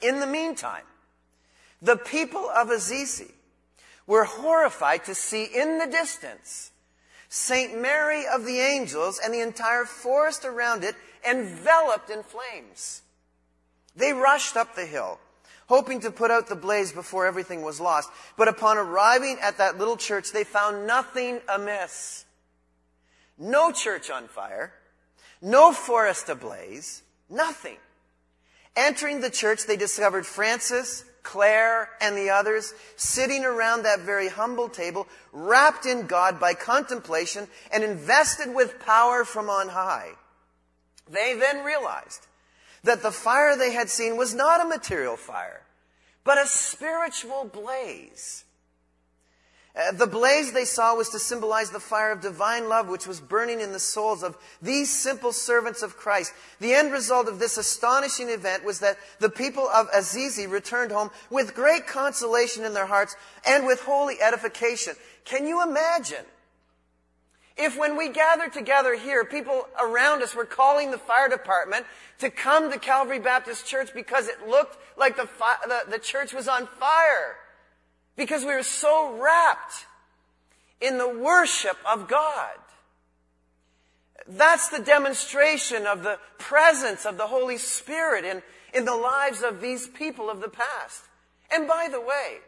In 0.00 0.20
the 0.20 0.26
meantime, 0.26 0.84
the 1.82 1.96
people 1.96 2.48
of 2.48 2.70
Assisi 2.70 3.32
were 4.06 4.24
horrified 4.24 5.04
to 5.04 5.14
see 5.14 5.44
in 5.44 5.78
the 5.78 5.86
distance 5.86 6.70
St. 7.28 7.80
Mary 7.80 8.24
of 8.26 8.44
the 8.44 8.60
Angels 8.60 9.20
and 9.22 9.34
the 9.34 9.40
entire 9.40 9.84
forest 9.84 10.44
around 10.44 10.84
it 10.84 10.94
enveloped 11.28 12.10
in 12.10 12.22
flames. 12.22 13.02
They 13.96 14.12
rushed 14.12 14.56
up 14.56 14.74
the 14.74 14.86
hill, 14.86 15.18
hoping 15.68 16.00
to 16.00 16.10
put 16.10 16.30
out 16.30 16.48
the 16.48 16.54
blaze 16.56 16.92
before 16.92 17.26
everything 17.26 17.62
was 17.62 17.80
lost. 17.80 18.10
But 18.36 18.48
upon 18.48 18.78
arriving 18.78 19.38
at 19.42 19.58
that 19.58 19.78
little 19.78 19.96
church, 19.96 20.32
they 20.32 20.44
found 20.44 20.86
nothing 20.86 21.40
amiss. 21.48 22.24
No 23.38 23.72
church 23.72 24.08
on 24.08 24.28
fire, 24.28 24.72
no 25.42 25.72
forest 25.72 26.28
ablaze, 26.28 27.02
nothing. 27.28 27.76
Entering 28.76 29.20
the 29.20 29.30
church, 29.30 29.66
they 29.66 29.76
discovered 29.76 30.26
Francis, 30.26 31.04
Clare, 31.26 31.90
and 32.00 32.16
the 32.16 32.30
others 32.30 32.72
sitting 32.94 33.44
around 33.44 33.82
that 33.82 34.00
very 34.00 34.28
humble 34.28 34.68
table, 34.68 35.08
wrapped 35.32 35.84
in 35.84 36.06
God 36.06 36.38
by 36.38 36.54
contemplation 36.54 37.48
and 37.72 37.82
invested 37.82 38.54
with 38.54 38.78
power 38.78 39.24
from 39.24 39.50
on 39.50 39.68
high. 39.68 40.12
They 41.10 41.34
then 41.34 41.64
realized 41.64 42.28
that 42.84 43.02
the 43.02 43.10
fire 43.10 43.56
they 43.56 43.72
had 43.72 43.90
seen 43.90 44.16
was 44.16 44.34
not 44.34 44.64
a 44.64 44.68
material 44.68 45.16
fire, 45.16 45.62
but 46.22 46.38
a 46.38 46.46
spiritual 46.46 47.44
blaze. 47.44 48.44
Uh, 49.76 49.92
the 49.92 50.06
blaze 50.06 50.52
they 50.52 50.64
saw 50.64 50.94
was 50.94 51.10
to 51.10 51.18
symbolize 51.18 51.70
the 51.70 51.80
fire 51.80 52.10
of 52.10 52.22
divine 52.22 52.66
love 52.66 52.88
which 52.88 53.06
was 53.06 53.20
burning 53.20 53.60
in 53.60 53.72
the 53.72 53.78
souls 53.78 54.22
of 54.22 54.36
these 54.62 54.88
simple 54.88 55.32
servants 55.32 55.82
of 55.82 55.98
Christ. 55.98 56.32
The 56.60 56.72
end 56.72 56.92
result 56.92 57.28
of 57.28 57.38
this 57.38 57.58
astonishing 57.58 58.30
event 58.30 58.64
was 58.64 58.78
that 58.80 58.96
the 59.18 59.28
people 59.28 59.68
of 59.68 59.88
Assisi 59.92 60.46
returned 60.46 60.92
home 60.92 61.10
with 61.28 61.54
great 61.54 61.86
consolation 61.86 62.64
in 62.64 62.72
their 62.72 62.86
hearts 62.86 63.16
and 63.46 63.66
with 63.66 63.82
holy 63.82 64.16
edification. 64.22 64.94
Can 65.26 65.46
you 65.46 65.62
imagine? 65.62 66.24
If 67.58 67.78
when 67.78 67.98
we 67.98 68.08
gathered 68.08 68.54
together 68.54 68.94
here, 68.94 69.24
people 69.24 69.66
around 69.82 70.22
us 70.22 70.34
were 70.34 70.44
calling 70.46 70.90
the 70.90 70.98
fire 70.98 71.28
department 71.28 71.84
to 72.18 72.30
come 72.30 72.70
to 72.70 72.78
Calvary 72.78 73.18
Baptist 73.18 73.66
Church 73.66 73.92
because 73.92 74.28
it 74.28 74.48
looked 74.48 74.78
like 74.96 75.16
the, 75.16 75.26
fi- 75.26 75.56
the, 75.66 75.90
the 75.90 75.98
church 75.98 76.32
was 76.32 76.48
on 76.48 76.66
fire. 76.66 77.36
Because 78.16 78.42
we 78.42 78.54
were 78.54 78.62
so 78.62 79.18
wrapped 79.20 79.86
in 80.80 80.98
the 80.98 81.08
worship 81.08 81.76
of 81.86 82.08
God. 82.08 82.56
That's 84.28 84.68
the 84.68 84.82
demonstration 84.82 85.86
of 85.86 86.02
the 86.02 86.18
presence 86.38 87.06
of 87.06 87.16
the 87.16 87.26
Holy 87.26 87.58
Spirit 87.58 88.24
in, 88.24 88.42
in 88.74 88.84
the 88.84 88.96
lives 88.96 89.42
of 89.42 89.60
these 89.60 89.86
people 89.86 90.28
of 90.28 90.40
the 90.40 90.48
past. 90.48 91.04
And 91.52 91.68
by 91.68 91.88
the 91.90 92.00
way, 92.00 92.38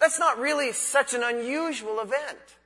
that's 0.00 0.18
not 0.18 0.38
really 0.38 0.72
such 0.72 1.14
an 1.14 1.22
unusual 1.22 2.00
event. 2.00 2.56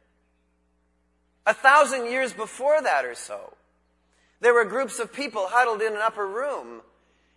A 1.44 1.52
thousand 1.54 2.06
years 2.06 2.32
before 2.32 2.80
that 2.80 3.04
or 3.04 3.14
so, 3.14 3.54
there 4.40 4.54
were 4.54 4.64
groups 4.64 4.98
of 4.98 5.12
people 5.12 5.46
huddled 5.48 5.82
in 5.82 5.92
an 5.92 6.02
upper 6.02 6.26
room, 6.26 6.80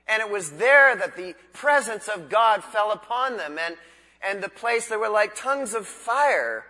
and 0.07 0.21
it 0.21 0.31
was 0.31 0.51
there 0.51 0.95
that 0.95 1.15
the 1.15 1.35
presence 1.53 2.07
of 2.07 2.29
God 2.29 2.63
fell 2.63 2.91
upon 2.91 3.37
them. 3.37 3.57
And 3.59 3.75
and 4.21 4.43
the 4.43 4.49
place, 4.49 4.87
there 4.87 4.99
were 4.99 5.09
like 5.09 5.35
tongues 5.35 5.73
of 5.73 5.87
fire. 5.87 6.65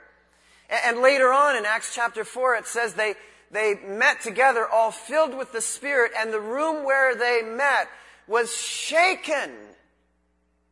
And, 0.69 0.79
and 0.85 1.03
later 1.03 1.31
on 1.31 1.55
in 1.55 1.65
Acts 1.65 1.93
chapter 1.93 2.23
4, 2.23 2.55
it 2.55 2.67
says 2.67 2.93
they, 2.93 3.15
they 3.51 3.75
met 3.75 4.21
together 4.21 4.67
all 4.67 4.91
filled 4.91 5.37
with 5.37 5.51
the 5.51 5.61
Spirit, 5.61 6.11
and 6.17 6.31
the 6.31 6.39
room 6.39 6.85
where 6.85 7.15
they 7.15 7.41
met 7.41 7.89
was 8.27 8.55
shaken 8.55 9.51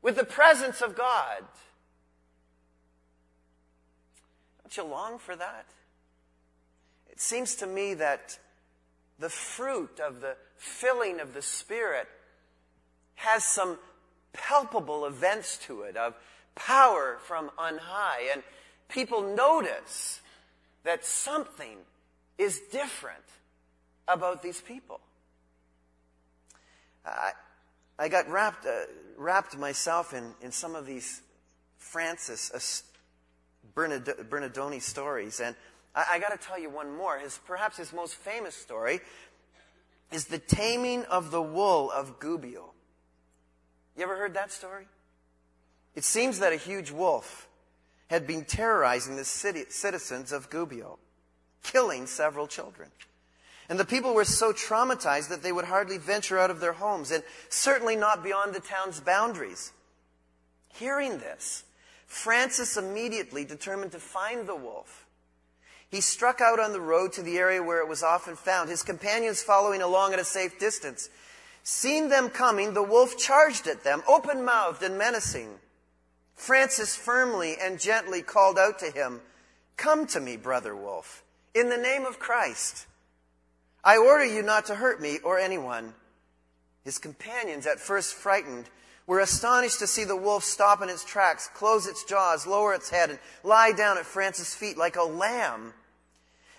with 0.02 0.16
the 0.16 0.24
presence 0.24 0.82
of 0.82 0.96
God. 0.96 1.44
Don't 4.64 4.78
you 4.78 4.84
long 4.84 5.18
for 5.18 5.36
that? 5.36 5.66
It 7.10 7.20
seems 7.20 7.56
to 7.56 7.68
me 7.68 7.96
that 7.96 8.38
the 9.18 9.30
fruit 9.30 10.00
of 10.00 10.22
the 10.22 10.36
filling 10.56 11.20
of 11.20 11.34
the 11.34 11.42
Spirit 11.42 12.08
has 13.16 13.44
some 13.44 13.80
palpable 14.34 15.06
events 15.06 15.58
to 15.66 15.82
it 15.82 15.98
of 15.98 16.14
power 16.58 17.18
from 17.24 17.52
on 17.58 17.78
high. 17.78 18.30
And 18.34 18.44
people 18.90 19.36
notice 19.36 20.22
that 20.84 21.06
something 21.06 21.78
is 22.38 22.62
different 22.72 23.24
about 24.08 24.42
these 24.42 24.62
people. 24.62 25.00
I, 27.06 27.32
I 28.00 28.10
got 28.10 28.30
wrapped, 28.30 28.66
uh, 28.66 28.86
wrapped 29.18 29.58
myself 29.58 30.14
in, 30.14 30.34
in 30.42 30.52
some 30.52 30.76
of 30.76 30.86
these 30.86 31.22
Francis 31.78 32.52
uh, 32.54 32.60
Bernardoni 33.76 34.82
stories. 34.82 35.40
And 35.40 35.56
I, 35.96 36.06
I 36.14 36.20
got 36.20 36.30
to 36.30 36.38
tell 36.38 36.60
you 36.60 36.70
one 36.70 36.96
more. 36.96 37.18
His, 37.18 37.40
perhaps 37.46 37.78
his 37.78 37.94
most 37.94 38.16
famous 38.16 38.56
story 38.56 39.00
is 40.12 40.26
the 40.26 40.40
taming 40.40 41.04
of 41.06 41.32
the 41.32 41.42
wool 41.42 41.92
of 41.92 42.20
Gubbio. 42.20 42.72
You 43.96 44.04
ever 44.04 44.16
heard 44.16 44.36
that 44.36 44.52
story? 44.52 44.86
It 45.98 46.04
seems 46.04 46.38
that 46.40 46.54
a 46.54 46.58
huge 46.58 46.92
wolf 46.92 47.48
had 48.12 48.28
been 48.28 48.46
terrorizing 48.46 49.16
the 49.16 49.26
city, 49.26 49.64
citizens 49.70 50.32
of 50.32 50.48
Gubbio, 50.48 51.00
killing 51.64 52.06
several 52.06 52.46
children. 52.46 52.92
And 53.68 53.80
the 53.80 53.84
people 53.84 54.14
were 54.14 54.24
so 54.24 54.54
traumatized 54.54 55.30
that 55.30 55.42
they 55.42 55.52
would 55.52 55.66
hardly 55.66 55.98
venture 55.98 56.38
out 56.38 56.52
of 56.52 56.60
their 56.60 56.74
homes 56.74 57.10
and 57.10 57.24
certainly 57.50 57.96
not 57.96 58.24
beyond 58.24 58.54
the 58.54 58.60
town's 58.60 59.00
boundaries. 59.00 59.72
Hearing 60.76 61.18
this, 61.18 61.64
Francis 62.06 62.78
immediately 62.78 63.44
determined 63.44 63.94
to 63.94 64.00
find 64.00 64.48
the 64.48 64.56
wolf. 64.56 65.08
He 65.90 66.00
struck 66.00 66.42
out 66.42 66.60
on 66.60 66.74
the 66.74 66.80
road 66.80 67.12
to 67.14 67.24
the 67.24 67.40
area 67.40 67.64
where 67.64 67.82
it 67.82 67.90
was 67.90 68.04
often 68.04 68.36
found, 68.36 68.70
his 68.70 68.84
companions 68.84 69.42
following 69.42 69.82
along 69.82 70.14
at 70.14 70.20
a 70.20 70.24
safe 70.24 70.60
distance. 70.60 71.10
Seeing 71.64 72.10
them 72.10 72.30
coming, 72.30 72.76
the 72.76 72.84
wolf 72.84 73.18
charged 73.18 73.66
at 73.66 73.84
them, 73.84 74.04
open 74.08 74.46
mouthed 74.46 74.84
and 74.84 74.96
menacing. 74.96 75.58
Francis 76.38 76.96
firmly 76.96 77.58
and 77.60 77.80
gently 77.80 78.22
called 78.22 78.58
out 78.58 78.80
to 78.80 78.92
him, 78.92 79.20
Come 79.76 80.08
to 80.08 80.20
me, 80.20 80.38
brother 80.38 80.76
wolf, 80.76 81.24
in 81.54 81.70
the 81.70 81.78
name 81.78 82.06
of 82.06 82.20
Christ. 82.20 82.86
I 83.84 83.98
order 83.98 84.24
you 84.24 84.44
not 84.44 84.66
to 84.68 84.76
hurt 84.76 85.02
me 85.02 85.20
or 85.24 85.38
anyone. 85.40 85.94
His 86.86 87.00
companions, 87.00 87.68
at 87.68 87.80
first 87.80 88.14
frightened, 88.14 88.70
were 89.08 89.20
astonished 89.20 89.80
to 89.80 89.88
see 89.88 90.04
the 90.04 90.16
wolf 90.16 90.44
stop 90.44 90.82
in 90.82 90.90
its 90.90 91.04
tracks, 91.04 91.50
close 91.54 91.88
its 91.88 92.04
jaws, 92.04 92.46
lower 92.46 92.74
its 92.74 92.90
head, 92.90 93.10
and 93.10 93.20
lie 93.44 93.72
down 93.72 93.98
at 93.98 94.06
Francis' 94.06 94.54
feet 94.54 94.78
like 94.78 94.96
a 94.96 95.04
lamb. 95.04 95.74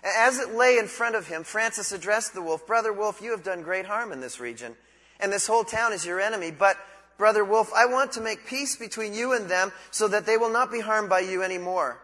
As 0.03 0.39
it 0.39 0.55
lay 0.55 0.77
in 0.77 0.87
front 0.87 1.15
of 1.15 1.27
him, 1.27 1.43
Francis 1.43 1.91
addressed 1.91 2.33
the 2.33 2.41
wolf, 2.41 2.67
Brother 2.67 2.91
wolf, 2.91 3.21
you 3.21 3.31
have 3.31 3.43
done 3.43 3.61
great 3.61 3.85
harm 3.85 4.11
in 4.11 4.21
this 4.21 4.39
region, 4.39 4.75
and 5.19 5.31
this 5.31 5.47
whole 5.47 5.63
town 5.63 5.93
is 5.93 6.05
your 6.05 6.19
enemy, 6.19 6.51
but 6.51 6.77
Brother 7.19 7.43
Wolf, 7.43 7.71
I 7.75 7.85
want 7.85 8.13
to 8.13 8.21
make 8.21 8.47
peace 8.47 8.77
between 8.77 9.13
you 9.13 9.33
and 9.33 9.49
them 9.49 9.73
so 9.91 10.07
that 10.07 10.25
they 10.25 10.37
will 10.37 10.49
not 10.49 10.71
be 10.71 10.79
harmed 10.79 11.09
by 11.09 11.19
you 11.19 11.43
anymore. 11.43 11.99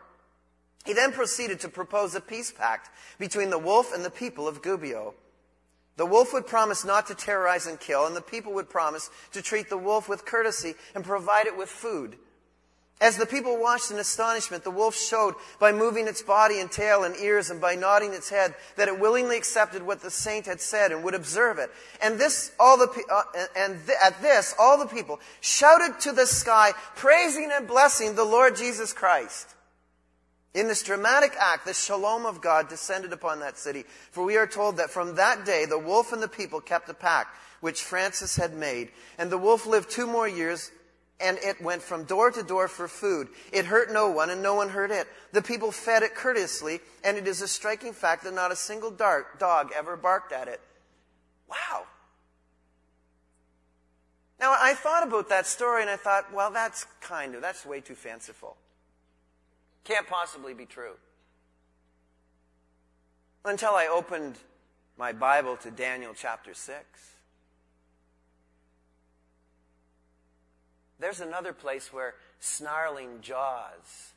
He 0.85 0.91
then 0.91 1.13
proceeded 1.13 1.61
to 1.61 1.69
propose 1.69 2.13
a 2.13 2.21
peace 2.21 2.51
pact 2.51 2.89
between 3.17 3.49
the 3.49 3.57
wolf 3.57 3.93
and 3.93 4.03
the 4.03 4.11
people 4.11 4.45
of 4.45 4.61
Gubbio. 4.61 5.13
The 5.95 6.05
wolf 6.05 6.33
would 6.33 6.45
promise 6.45 6.83
not 6.83 7.07
to 7.07 7.15
terrorize 7.15 7.65
and 7.65 7.79
kill, 7.79 8.05
and 8.05 8.13
the 8.13 8.21
people 8.21 8.51
would 8.53 8.69
promise 8.69 9.09
to 9.31 9.41
treat 9.41 9.69
the 9.69 9.77
wolf 9.77 10.09
with 10.09 10.25
courtesy 10.25 10.75
and 10.93 11.05
provide 11.05 11.47
it 11.47 11.57
with 11.57 11.69
food. 11.69 12.17
As 13.01 13.17
the 13.17 13.25
people 13.25 13.59
watched 13.59 13.91
in 13.91 13.97
astonishment, 13.97 14.63
the 14.63 14.71
wolf 14.71 14.95
showed 14.95 15.35
by 15.59 15.73
moving 15.73 16.07
its 16.07 16.21
body 16.21 16.61
and 16.61 16.71
tail 16.71 17.03
and 17.03 17.13
ears 17.17 17.49
and 17.49 17.59
by 17.59 17.75
nodding 17.75 18.13
its 18.13 18.29
head 18.29 18.55
that 18.77 18.87
it 18.87 18.99
willingly 18.99 19.35
accepted 19.35 19.83
what 19.83 20.01
the 20.01 20.09
saint 20.09 20.45
had 20.45 20.61
said 20.61 20.93
and 20.93 21.03
would 21.03 21.13
observe 21.13 21.59
it. 21.59 21.69
And 22.01 22.17
this, 22.17 22.53
all 22.57 22.77
the, 22.77 22.87
uh, 23.11 23.23
and 23.57 23.85
th- 23.85 23.97
at 24.01 24.21
this, 24.21 24.55
all 24.57 24.77
the 24.77 24.85
people 24.85 25.19
shouted 25.41 25.99
to 26.01 26.13
the 26.13 26.25
sky, 26.25 26.71
praising 26.95 27.51
and 27.51 27.67
blessing 27.67 28.15
the 28.15 28.23
Lord 28.23 28.55
Jesus 28.55 28.93
Christ. 28.93 29.49
In 30.53 30.69
this 30.69 30.81
dramatic 30.81 31.35
act, 31.37 31.65
the 31.65 31.73
shalom 31.73 32.25
of 32.25 32.39
God 32.39 32.69
descended 32.69 33.11
upon 33.11 33.41
that 33.41 33.57
city. 33.57 33.83
For 34.11 34.23
we 34.23 34.37
are 34.37 34.47
told 34.47 34.77
that 34.77 34.89
from 34.89 35.15
that 35.15 35.45
day, 35.45 35.65
the 35.65 35.77
wolf 35.77 36.13
and 36.13 36.23
the 36.23 36.29
people 36.29 36.61
kept 36.61 36.87
a 36.87 36.93
pact, 36.93 37.35
which 37.59 37.83
Francis 37.83 38.37
had 38.37 38.53
made. 38.53 38.91
And 39.17 39.29
the 39.29 39.37
wolf 39.37 39.65
lived 39.65 39.91
two 39.91 40.07
more 40.07 40.29
years 40.29 40.71
and 41.19 41.37
it 41.41 41.61
went 41.61 41.81
from 41.81 42.03
door 42.03 42.29
to 42.31 42.43
door 42.43 42.67
for 42.67 42.87
food. 42.87 43.29
It 43.53 43.65
hurt 43.65 43.91
no 43.91 44.09
one, 44.09 44.29
and 44.29 44.43
no 44.43 44.55
one 44.55 44.69
hurt 44.69 44.91
it. 44.91 45.07
The 45.31 45.41
people 45.41 45.71
fed 45.71 46.03
it 46.03 46.13
courteously, 46.15 46.81
and 47.03 47.17
it 47.17 47.27
is 47.27 47.41
a 47.41 47.47
striking 47.47 47.93
fact 47.93 48.23
that 48.23 48.33
not 48.33 48.51
a 48.51 48.55
single 48.55 48.91
dog 48.91 49.71
ever 49.75 49.95
barked 49.95 50.31
at 50.31 50.47
it. 50.47 50.59
Wow. 51.49 51.83
Now, 54.39 54.55
I 54.59 54.73
thought 54.73 55.07
about 55.07 55.29
that 55.29 55.47
story, 55.47 55.81
and 55.81 55.89
I 55.89 55.95
thought, 55.95 56.33
well, 56.33 56.51
that's 56.51 56.85
kind 56.99 57.35
of, 57.35 57.41
that's 57.41 57.65
way 57.65 57.79
too 57.79 57.95
fanciful. 57.95 58.57
Can't 59.85 60.07
possibly 60.07 60.53
be 60.53 60.65
true. 60.65 60.95
Until 63.45 63.75
I 63.75 63.87
opened 63.87 64.35
my 64.97 65.13
Bible 65.13 65.55
to 65.57 65.71
Daniel 65.71 66.13
chapter 66.15 66.53
6. 66.53 67.14
There's 70.99 71.19
another 71.19 71.53
place 71.53 71.91
where 71.91 72.15
snarling 72.39 73.21
jaws 73.21 74.13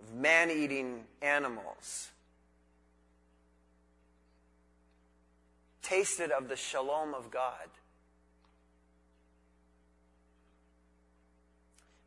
of 0.00 0.14
man 0.14 0.50
eating 0.50 1.04
animals 1.22 2.10
tasted 5.82 6.30
of 6.30 6.48
the 6.48 6.56
shalom 6.56 7.14
of 7.14 7.30
God 7.30 7.68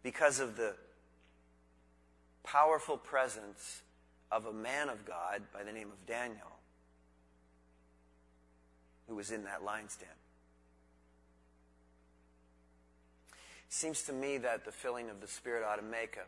because 0.04 0.40
of 0.40 0.58
the 0.58 0.76
powerful 2.44 2.98
presence 2.98 3.82
of 4.32 4.46
a 4.46 4.54
man 4.54 4.90
of 4.90 5.06
God 5.06 5.42
by 5.54 5.64
the 5.64 5.72
name 5.72 5.90
of 5.90 6.06
Daniel 6.06 6.60
who 9.08 9.16
was 9.16 9.32
in 9.32 9.44
that 9.46 9.64
lion's 9.64 9.96
den. 9.96 10.08
Seems 13.74 14.04
to 14.04 14.14
me 14.14 14.38
that 14.38 14.66
the 14.66 14.72
filling 14.72 15.10
of 15.10 15.20
the 15.20 15.28
Spirit 15.28 15.64
ought 15.64 15.78
to 15.78 15.82
make 15.82 16.16
a 16.18 16.26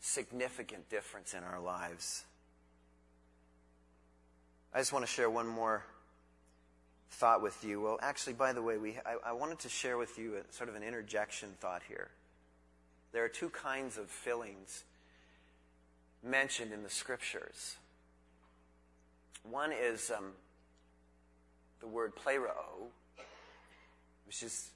significant 0.00 0.88
difference 0.90 1.34
in 1.34 1.44
our 1.44 1.60
lives. 1.60 2.24
I 4.74 4.78
just 4.78 4.92
want 4.92 5.06
to 5.06 5.10
share 5.10 5.30
one 5.30 5.46
more 5.46 5.84
thought 7.10 7.42
with 7.42 7.62
you. 7.62 7.80
Well, 7.80 7.98
actually, 8.02 8.32
by 8.32 8.52
the 8.52 8.60
way, 8.60 8.76
we, 8.76 8.96
I, 9.06 9.30
I 9.30 9.32
wanted 9.32 9.60
to 9.60 9.68
share 9.68 9.96
with 9.96 10.18
you 10.18 10.34
a, 10.36 10.52
sort 10.52 10.68
of 10.68 10.74
an 10.74 10.82
interjection 10.82 11.50
thought 11.60 11.82
here. 11.88 12.08
There 13.12 13.24
are 13.24 13.28
two 13.28 13.50
kinds 13.50 13.96
of 13.96 14.10
fillings 14.10 14.82
mentioned 16.24 16.72
in 16.72 16.82
the 16.82 16.90
scriptures. 16.90 17.76
One 19.48 19.70
is 19.72 20.10
um, 20.10 20.32
the 21.80 21.86
word 21.86 22.14
pleroo, 22.16 22.88
which 24.26 24.42
is 24.42 24.70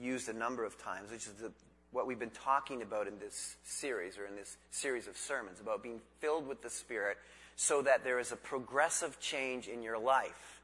used 0.00 0.28
a 0.28 0.32
number 0.32 0.64
of 0.64 0.76
times, 0.78 1.10
which 1.10 1.26
is 1.26 1.32
the, 1.34 1.52
what 1.92 2.06
we've 2.06 2.18
been 2.18 2.30
talking 2.30 2.82
about 2.82 3.06
in 3.06 3.18
this 3.18 3.56
series 3.64 4.18
or 4.18 4.26
in 4.26 4.36
this 4.36 4.56
series 4.70 5.06
of 5.06 5.16
sermons 5.16 5.60
about 5.60 5.82
being 5.82 6.00
filled 6.20 6.46
with 6.46 6.62
the 6.62 6.70
Spirit 6.70 7.16
so 7.56 7.82
that 7.82 8.02
there 8.04 8.18
is 8.18 8.32
a 8.32 8.36
progressive 8.36 9.20
change 9.20 9.68
in 9.68 9.82
your 9.82 9.98
life. 9.98 10.60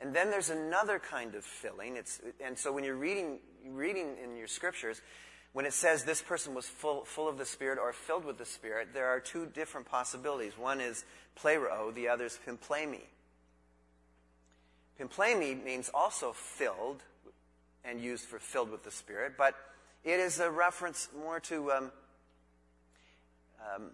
And 0.00 0.14
then 0.14 0.30
there's 0.30 0.50
another 0.50 0.98
kind 0.98 1.34
of 1.34 1.44
filling. 1.44 1.96
It's, 1.96 2.20
and 2.44 2.56
so 2.56 2.72
when 2.72 2.84
you're 2.84 2.96
reading, 2.96 3.40
reading 3.66 4.14
in 4.22 4.36
your 4.36 4.46
scriptures, 4.46 5.02
when 5.52 5.66
it 5.66 5.72
says 5.72 6.04
this 6.04 6.22
person 6.22 6.54
was 6.54 6.66
full, 6.66 7.04
full 7.04 7.28
of 7.28 7.36
the 7.36 7.44
Spirit 7.44 7.78
or 7.82 7.92
filled 7.92 8.24
with 8.24 8.38
the 8.38 8.44
Spirit, 8.44 8.88
there 8.94 9.08
are 9.08 9.18
two 9.18 9.46
different 9.46 9.88
possibilities. 9.88 10.52
One 10.56 10.80
is 10.80 11.04
pleroo, 11.36 11.92
the 11.94 12.08
other 12.08 12.26
is 12.26 12.38
pimplemi. 12.46 13.02
Pimplemi 15.00 15.62
means 15.62 15.90
also 15.92 16.32
filled, 16.32 17.02
and 17.84 18.00
used 18.00 18.24
for 18.24 18.38
filled 18.38 18.70
with 18.70 18.84
the 18.84 18.90
Spirit, 18.90 19.34
but 19.36 19.54
it 20.04 20.20
is 20.20 20.40
a 20.40 20.50
reference 20.50 21.08
more 21.18 21.40
to 21.40 21.72
um, 21.72 21.92
um, 23.60 23.90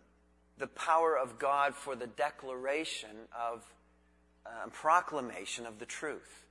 the 0.58 0.66
power 0.66 1.16
of 1.16 1.38
God 1.38 1.74
for 1.74 1.96
the 1.96 2.06
declaration 2.06 3.16
of 3.38 3.64
um, 4.46 4.70
proclamation 4.70 5.66
of 5.66 5.78
the 5.78 5.86
truth. 5.86 6.44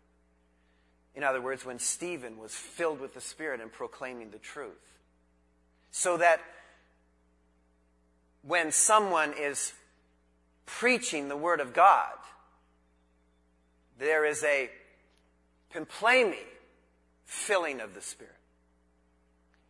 In 1.15 1.24
other 1.24 1.41
words, 1.41 1.63
when 1.63 1.80
Stephen 1.80 2.38
was 2.38 2.54
filled 2.54 3.00
with 3.00 3.13
the 3.13 3.22
Spirit 3.22 3.62
and 3.62 3.72
proclaiming 3.72 4.32
the 4.32 4.39
truth. 4.39 5.00
So 5.91 6.17
that 6.17 6.41
when 8.41 8.72
someone 8.72 9.34
is 9.39 9.74
preaching 10.65 11.30
the 11.30 11.38
Word 11.38 11.60
of 11.60 11.74
God, 11.74 12.13
there 14.00 14.26
is 14.26 14.43
a 14.43 14.69
pimplemi, 15.74 16.36
filling 17.26 17.82
of 17.82 17.94
the 17.94 18.02
Spirit. 18.02 18.36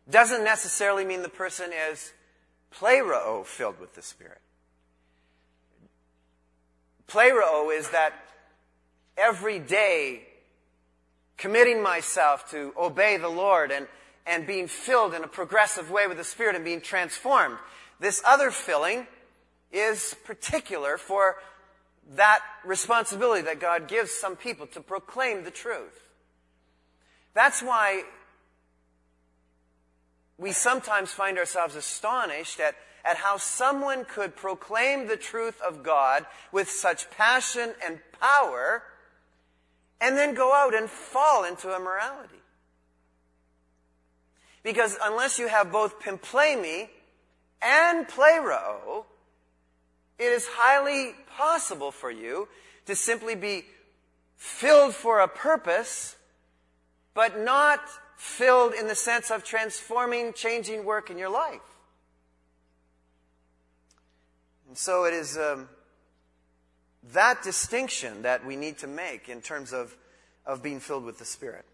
Doesn't 0.08 0.44
necessarily 0.44 1.04
mean 1.04 1.22
the 1.22 1.28
person 1.28 1.70
is 1.90 2.12
pleroo 2.72 3.44
filled 3.44 3.80
with 3.80 3.94
the 3.94 4.02
Spirit. 4.02 4.40
Pleroo 7.08 7.76
is 7.76 7.90
that 7.90 8.12
every 9.16 9.58
day 9.58 10.22
committing 11.36 11.82
myself 11.82 12.50
to 12.50 12.72
obey 12.78 13.16
the 13.16 13.28
Lord 13.28 13.70
and, 13.70 13.86
and 14.26 14.46
being 14.46 14.66
filled 14.66 15.14
in 15.14 15.24
a 15.24 15.28
progressive 15.28 15.90
way 15.90 16.06
with 16.06 16.16
the 16.16 16.24
Spirit 16.24 16.56
and 16.56 16.64
being 16.64 16.80
transformed. 16.80 17.58
This 18.00 18.22
other 18.26 18.50
filling 18.50 19.06
is 19.72 20.14
particular 20.24 20.96
for 20.98 21.36
that 22.16 22.40
responsibility 22.64 23.42
that 23.42 23.60
God 23.60 23.88
gives 23.88 24.10
some 24.10 24.36
people 24.36 24.66
to 24.68 24.80
proclaim 24.80 25.44
the 25.44 25.50
truth. 25.50 26.03
That's 27.34 27.62
why 27.62 28.04
we 30.38 30.52
sometimes 30.52 31.10
find 31.10 31.38
ourselves 31.38 31.76
astonished 31.76 32.60
at, 32.60 32.74
at 33.04 33.16
how 33.18 33.36
someone 33.36 34.04
could 34.04 34.36
proclaim 34.36 35.06
the 35.06 35.16
truth 35.16 35.60
of 35.60 35.82
God 35.82 36.26
with 36.52 36.68
such 36.70 37.10
passion 37.10 37.74
and 37.84 37.98
power 38.20 38.82
and 40.00 40.16
then 40.16 40.34
go 40.34 40.52
out 40.54 40.74
and 40.74 40.88
fall 40.88 41.44
into 41.44 41.74
immorality. 41.74 42.34
Because 44.62 44.96
unless 45.02 45.38
you 45.38 45.48
have 45.48 45.70
both 45.70 46.00
pimplemi 46.00 46.88
and 47.60 48.06
pleroo, 48.08 49.04
it 50.18 50.24
is 50.24 50.46
highly 50.50 51.14
possible 51.36 51.90
for 51.90 52.10
you 52.10 52.48
to 52.86 52.96
simply 52.96 53.34
be 53.34 53.64
filled 54.36 54.94
for 54.94 55.20
a 55.20 55.28
purpose 55.28 56.16
but 57.14 57.38
not 57.38 57.80
filled 58.16 58.74
in 58.74 58.88
the 58.88 58.94
sense 58.94 59.30
of 59.30 59.44
transforming, 59.44 60.32
changing 60.32 60.84
work 60.84 61.10
in 61.10 61.18
your 61.18 61.30
life. 61.30 61.60
And 64.68 64.76
so 64.76 65.04
it 65.04 65.14
is 65.14 65.38
um, 65.38 65.68
that 67.12 67.42
distinction 67.42 68.22
that 68.22 68.44
we 68.44 68.56
need 68.56 68.78
to 68.78 68.86
make 68.86 69.28
in 69.28 69.40
terms 69.40 69.72
of, 69.72 69.96
of 70.44 70.62
being 70.62 70.80
filled 70.80 71.04
with 71.04 71.18
the 71.18 71.24
Spirit. 71.24 71.64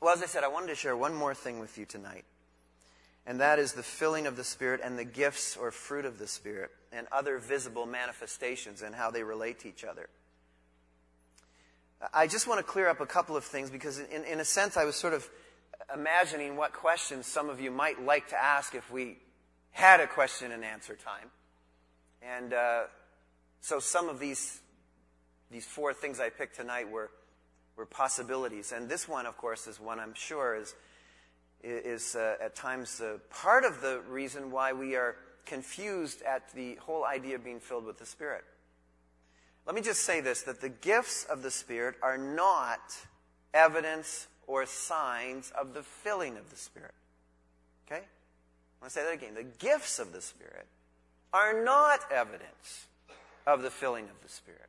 Well, 0.00 0.14
as 0.14 0.22
I 0.22 0.26
said, 0.26 0.44
I 0.44 0.48
wanted 0.48 0.68
to 0.68 0.74
share 0.74 0.96
one 0.96 1.14
more 1.14 1.34
thing 1.34 1.58
with 1.58 1.76
you 1.76 1.84
tonight. 1.84 2.24
And 3.26 3.40
that 3.40 3.58
is 3.58 3.74
the 3.74 3.82
filling 3.82 4.26
of 4.26 4.36
the 4.36 4.44
Spirit 4.44 4.80
and 4.82 4.98
the 4.98 5.04
gifts 5.04 5.56
or 5.56 5.70
fruit 5.70 6.06
of 6.06 6.18
the 6.18 6.26
Spirit 6.26 6.70
and 6.90 7.06
other 7.12 7.38
visible 7.38 7.84
manifestations 7.84 8.80
and 8.82 8.94
how 8.94 9.10
they 9.10 9.22
relate 9.22 9.60
to 9.60 9.68
each 9.68 9.84
other. 9.84 10.08
I 12.14 12.26
just 12.26 12.46
want 12.46 12.58
to 12.58 12.64
clear 12.64 12.88
up 12.88 13.00
a 13.00 13.06
couple 13.06 13.36
of 13.36 13.44
things 13.44 13.70
because, 13.70 13.98
in, 13.98 14.24
in 14.24 14.40
a 14.40 14.44
sense, 14.44 14.76
I 14.76 14.84
was 14.84 14.96
sort 14.96 15.12
of 15.12 15.28
imagining 15.92 16.56
what 16.56 16.72
questions 16.72 17.26
some 17.26 17.50
of 17.50 17.60
you 17.60 17.70
might 17.70 18.02
like 18.02 18.28
to 18.28 18.42
ask 18.42 18.74
if 18.74 18.90
we 18.90 19.18
had 19.72 20.00
a 20.00 20.06
question 20.06 20.50
and 20.50 20.64
answer 20.64 20.96
time. 20.96 21.30
And 22.22 22.54
uh, 22.54 22.82
so 23.60 23.80
some 23.80 24.08
of 24.08 24.18
these, 24.18 24.60
these 25.50 25.66
four 25.66 25.92
things 25.92 26.20
I 26.20 26.30
picked 26.30 26.56
tonight 26.56 26.90
were, 26.90 27.10
were 27.76 27.86
possibilities. 27.86 28.72
And 28.72 28.88
this 28.88 29.06
one, 29.06 29.26
of 29.26 29.36
course, 29.36 29.66
is 29.66 29.78
one 29.78 30.00
I'm 30.00 30.14
sure 30.14 30.56
is, 30.56 30.74
is 31.62 32.14
uh, 32.16 32.36
at 32.42 32.54
times 32.54 33.00
uh, 33.00 33.18
part 33.28 33.64
of 33.64 33.82
the 33.82 34.00
reason 34.08 34.50
why 34.50 34.72
we 34.72 34.96
are 34.96 35.16
confused 35.44 36.22
at 36.22 36.52
the 36.54 36.76
whole 36.76 37.04
idea 37.04 37.34
of 37.34 37.44
being 37.44 37.60
filled 37.60 37.84
with 37.84 37.98
the 37.98 38.06
Spirit. 38.06 38.44
Let 39.70 39.76
me 39.76 39.82
just 39.82 40.02
say 40.02 40.20
this 40.20 40.42
that 40.42 40.60
the 40.60 40.68
gifts 40.68 41.24
of 41.30 41.44
the 41.44 41.50
Spirit 41.52 41.94
are 42.02 42.18
not 42.18 42.80
evidence 43.54 44.26
or 44.48 44.66
signs 44.66 45.52
of 45.56 45.74
the 45.74 45.84
filling 45.84 46.36
of 46.36 46.50
the 46.50 46.56
Spirit. 46.56 46.90
Okay? 47.86 48.00
I 48.00 48.82
want 48.82 48.86
to 48.86 48.90
say 48.90 49.04
that 49.04 49.14
again. 49.14 49.36
The 49.36 49.44
gifts 49.44 50.00
of 50.00 50.12
the 50.12 50.20
Spirit 50.20 50.66
are 51.32 51.62
not 51.62 52.00
evidence 52.10 52.86
of 53.46 53.62
the 53.62 53.70
filling 53.70 54.06
of 54.06 54.20
the 54.24 54.28
Spirit 54.28 54.66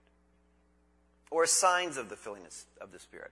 or 1.32 1.48
signs 1.48 1.98
of 1.98 2.10
the 2.10 2.16
filling 2.16 2.44
of 2.80 2.92
the 2.92 3.00
Spirit. 3.00 3.32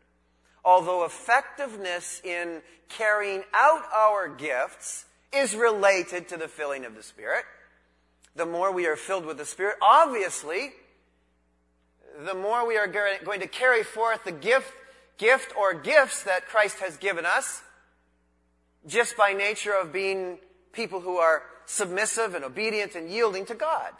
Although 0.65 1.05
effectiveness 1.05 2.19
in 2.23 2.63
carrying 2.87 3.43
out 3.53 3.83
our 3.93 4.27
gifts 4.27 5.05
is 5.31 5.53
related 5.53 6.29
to 6.29 6.37
the 6.37 6.47
filling 6.47 6.85
of 6.85 6.95
the 6.95 7.03
Spirit, 7.03 7.45
the 8.35 8.47
more 8.47 8.71
we 8.71 8.87
are 8.87 8.95
filled 8.95 9.27
with 9.27 9.37
the 9.37 9.45
Spirit, 9.45 9.75
obviously, 9.83 10.71
the 12.25 12.33
more 12.33 12.67
we 12.67 12.77
are 12.77 12.87
going 12.87 13.39
to 13.39 13.47
carry 13.47 13.83
forth 13.83 14.23
the 14.25 14.31
gift, 14.31 14.71
gift 15.17 15.53
or 15.57 15.73
gifts 15.73 16.23
that 16.23 16.47
Christ 16.47 16.79
has 16.79 16.97
given 16.97 17.25
us, 17.25 17.61
just 18.87 19.15
by 19.17 19.33
nature 19.33 19.73
of 19.73 19.93
being 19.93 20.39
people 20.71 21.01
who 21.01 21.17
are 21.17 21.43
submissive 21.65 22.35
and 22.35 22.43
obedient 22.43 22.95
and 22.95 23.09
yielding 23.09 23.45
to 23.45 23.55
God. 23.55 23.91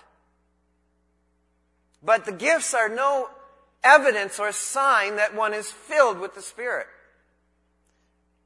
But 2.04 2.26
the 2.26 2.32
gifts 2.32 2.74
are 2.74 2.90
no 2.90 3.30
evidence 3.84 4.40
or 4.40 4.52
sign 4.52 5.18
that 5.18 5.36
one 5.36 5.54
is 5.54 5.72
filled 5.72 6.20
with 6.20 6.34
the 6.36 6.42
Spirit. 6.42 6.88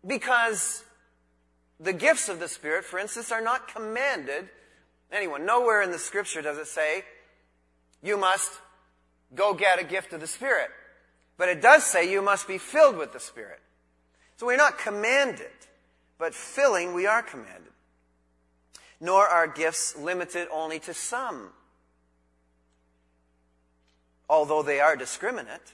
Because 0.06 0.84
the 1.80 1.94
gifts 1.94 2.30
of 2.30 2.40
the 2.40 2.48
Spirit, 2.48 2.84
for 2.86 3.00
instance, 3.00 3.32
are 3.32 3.42
not 3.42 3.68
commanded 3.68 4.50
anyone. 5.12 5.46
Nowhere 5.46 5.82
in 5.82 5.92
the 5.92 6.00
scripture 6.00 6.42
does 6.42 6.58
it 6.58 6.68
say, 6.68 7.04
you 8.02 8.18
must 8.18 8.52
go 9.36 9.54
get 9.54 9.80
a 9.80 9.84
gift 9.84 10.14
of 10.14 10.22
the 10.22 10.28
Spirit. 10.28 10.70
But 11.38 11.50
it 11.50 11.62
does 11.62 11.84
say 11.84 12.12
you 12.12 12.22
must 12.22 12.48
be 12.48 12.58
filled 12.58 12.98
with 12.98 13.14
the 13.14 13.20
Spirit. 13.20 13.60
So 14.38 14.46
we're 14.46 14.58
not 14.58 14.78
commanded, 14.78 15.52
but 16.18 16.34
filling 16.34 16.94
we 16.94 17.06
are 17.06 17.22
commanded. 17.22 17.72
Nor 19.00 19.28
are 19.28 19.48
gifts 19.48 19.98
limited 19.98 20.48
only 20.52 20.80
to 20.80 20.94
some, 20.94 21.50
although 24.30 24.64
they 24.64 24.80
are 24.80 24.96
discriminate. 24.96 25.74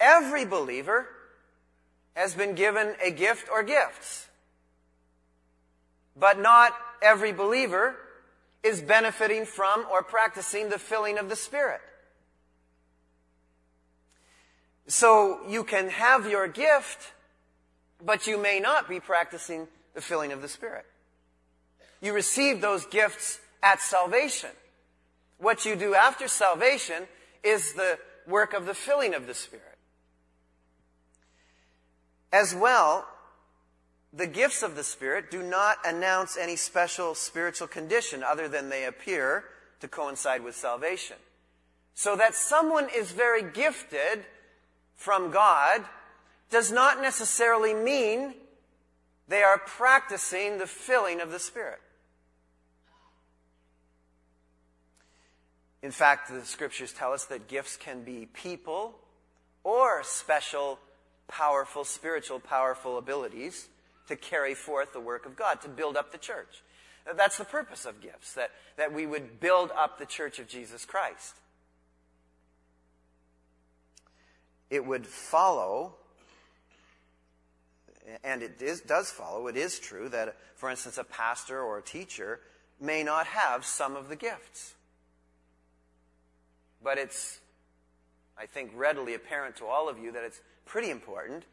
Every 0.00 0.44
believer 0.44 1.06
has 2.14 2.34
been 2.34 2.54
given 2.54 2.94
a 3.04 3.10
gift 3.10 3.48
or 3.50 3.62
gifts. 3.62 4.28
But 6.16 6.38
not 6.40 6.74
every 7.00 7.32
believer 7.32 7.96
is 8.62 8.80
benefiting 8.80 9.44
from 9.44 9.86
or 9.90 10.02
practicing 10.02 10.68
the 10.68 10.78
filling 10.78 11.18
of 11.18 11.28
the 11.28 11.36
Spirit. 11.36 11.80
So 14.86 15.40
you 15.48 15.64
can 15.64 15.88
have 15.88 16.28
your 16.28 16.48
gift, 16.48 17.12
but 18.04 18.26
you 18.26 18.38
may 18.38 18.60
not 18.60 18.88
be 18.88 19.00
practicing 19.00 19.68
the 19.94 20.00
filling 20.00 20.32
of 20.32 20.42
the 20.42 20.48
Spirit. 20.48 20.86
You 22.00 22.12
receive 22.12 22.60
those 22.60 22.84
gifts 22.86 23.38
at 23.62 23.80
salvation. 23.80 24.50
What 25.38 25.64
you 25.64 25.76
do 25.76 25.94
after 25.94 26.28
salvation 26.28 27.04
is 27.42 27.74
the 27.74 27.98
work 28.26 28.54
of 28.54 28.66
the 28.66 28.74
filling 28.74 29.14
of 29.14 29.26
the 29.26 29.34
Spirit. 29.34 29.78
As 32.32 32.54
well, 32.54 33.06
the 34.12 34.26
gifts 34.26 34.62
of 34.62 34.76
the 34.76 34.84
Spirit 34.84 35.30
do 35.30 35.42
not 35.42 35.78
announce 35.84 36.36
any 36.36 36.56
special 36.56 37.14
spiritual 37.14 37.66
condition 37.66 38.22
other 38.22 38.46
than 38.46 38.68
they 38.68 38.84
appear 38.84 39.44
to 39.80 39.88
coincide 39.88 40.44
with 40.44 40.54
salvation. 40.54 41.16
So 41.94 42.16
that 42.16 42.34
someone 42.34 42.88
is 42.94 43.10
very 43.10 43.42
gifted 43.42 44.24
from 44.94 45.30
God 45.30 45.84
does 46.50 46.70
not 46.70 47.00
necessarily 47.00 47.72
mean 47.72 48.34
they 49.28 49.42
are 49.42 49.58
practicing 49.58 50.58
the 50.58 50.66
filling 50.66 51.20
of 51.20 51.30
the 51.30 51.38
Spirit. 51.38 51.80
In 55.82 55.90
fact, 55.90 56.30
the 56.30 56.44
scriptures 56.44 56.92
tell 56.92 57.12
us 57.12 57.24
that 57.26 57.48
gifts 57.48 57.76
can 57.76 58.04
be 58.04 58.26
people 58.26 58.94
or 59.64 60.02
special, 60.04 60.78
powerful, 61.28 61.84
spiritual, 61.84 62.38
powerful 62.38 62.98
abilities 62.98 63.68
to 64.12 64.16
carry 64.16 64.54
forth 64.54 64.92
the 64.92 65.00
work 65.00 65.24
of 65.24 65.36
God, 65.36 65.62
to 65.62 65.68
build 65.68 65.96
up 65.96 66.12
the 66.12 66.18
church. 66.18 66.62
That's 67.16 67.38
the 67.38 67.44
purpose 67.44 67.86
of 67.86 68.00
gifts, 68.02 68.34
that, 68.34 68.50
that 68.76 68.92
we 68.92 69.06
would 69.06 69.40
build 69.40 69.70
up 69.76 69.98
the 69.98 70.06
church 70.06 70.38
of 70.38 70.46
Jesus 70.46 70.84
Christ. 70.84 71.34
It 74.68 74.86
would 74.86 75.06
follow, 75.06 75.94
and 78.22 78.42
it 78.42 78.60
is, 78.60 78.82
does 78.82 79.10
follow, 79.10 79.46
it 79.46 79.56
is 79.56 79.78
true 79.78 80.10
that, 80.10 80.36
for 80.56 80.70
instance, 80.70 80.98
a 80.98 81.04
pastor 81.04 81.60
or 81.60 81.78
a 81.78 81.82
teacher 81.82 82.40
may 82.80 83.02
not 83.02 83.26
have 83.26 83.64
some 83.64 83.96
of 83.96 84.10
the 84.10 84.16
gifts. 84.16 84.74
But 86.84 86.98
it's, 86.98 87.40
I 88.38 88.44
think, 88.44 88.72
readily 88.74 89.14
apparent 89.14 89.56
to 89.56 89.66
all 89.66 89.88
of 89.88 89.98
you 89.98 90.12
that 90.12 90.22
it's 90.22 90.40
pretty 90.66 90.90
important 90.90 91.44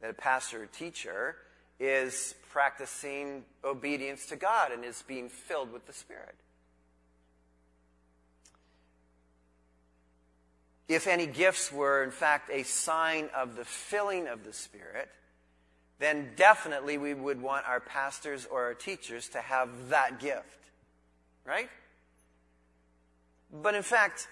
that 0.00 0.10
a 0.10 0.14
pastor 0.14 0.64
or 0.64 0.66
teacher 0.66 1.36
is 1.84 2.34
practicing 2.50 3.44
obedience 3.62 4.26
to 4.26 4.36
God 4.36 4.72
and 4.72 4.84
is 4.84 5.02
being 5.06 5.28
filled 5.28 5.72
with 5.72 5.86
the 5.86 5.92
Spirit. 5.92 6.34
If 10.88 11.06
any 11.06 11.26
gifts 11.26 11.72
were, 11.72 12.02
in 12.04 12.10
fact, 12.10 12.50
a 12.50 12.62
sign 12.62 13.28
of 13.34 13.56
the 13.56 13.64
filling 13.64 14.28
of 14.28 14.44
the 14.44 14.52
Spirit, 14.52 15.08
then 15.98 16.30
definitely 16.36 16.98
we 16.98 17.14
would 17.14 17.40
want 17.40 17.66
our 17.66 17.80
pastors 17.80 18.46
or 18.50 18.64
our 18.64 18.74
teachers 18.74 19.28
to 19.30 19.38
have 19.38 19.88
that 19.90 20.20
gift. 20.20 20.68
Right? 21.44 21.68
But 23.52 23.74
in 23.74 23.82
fact, 23.82 24.26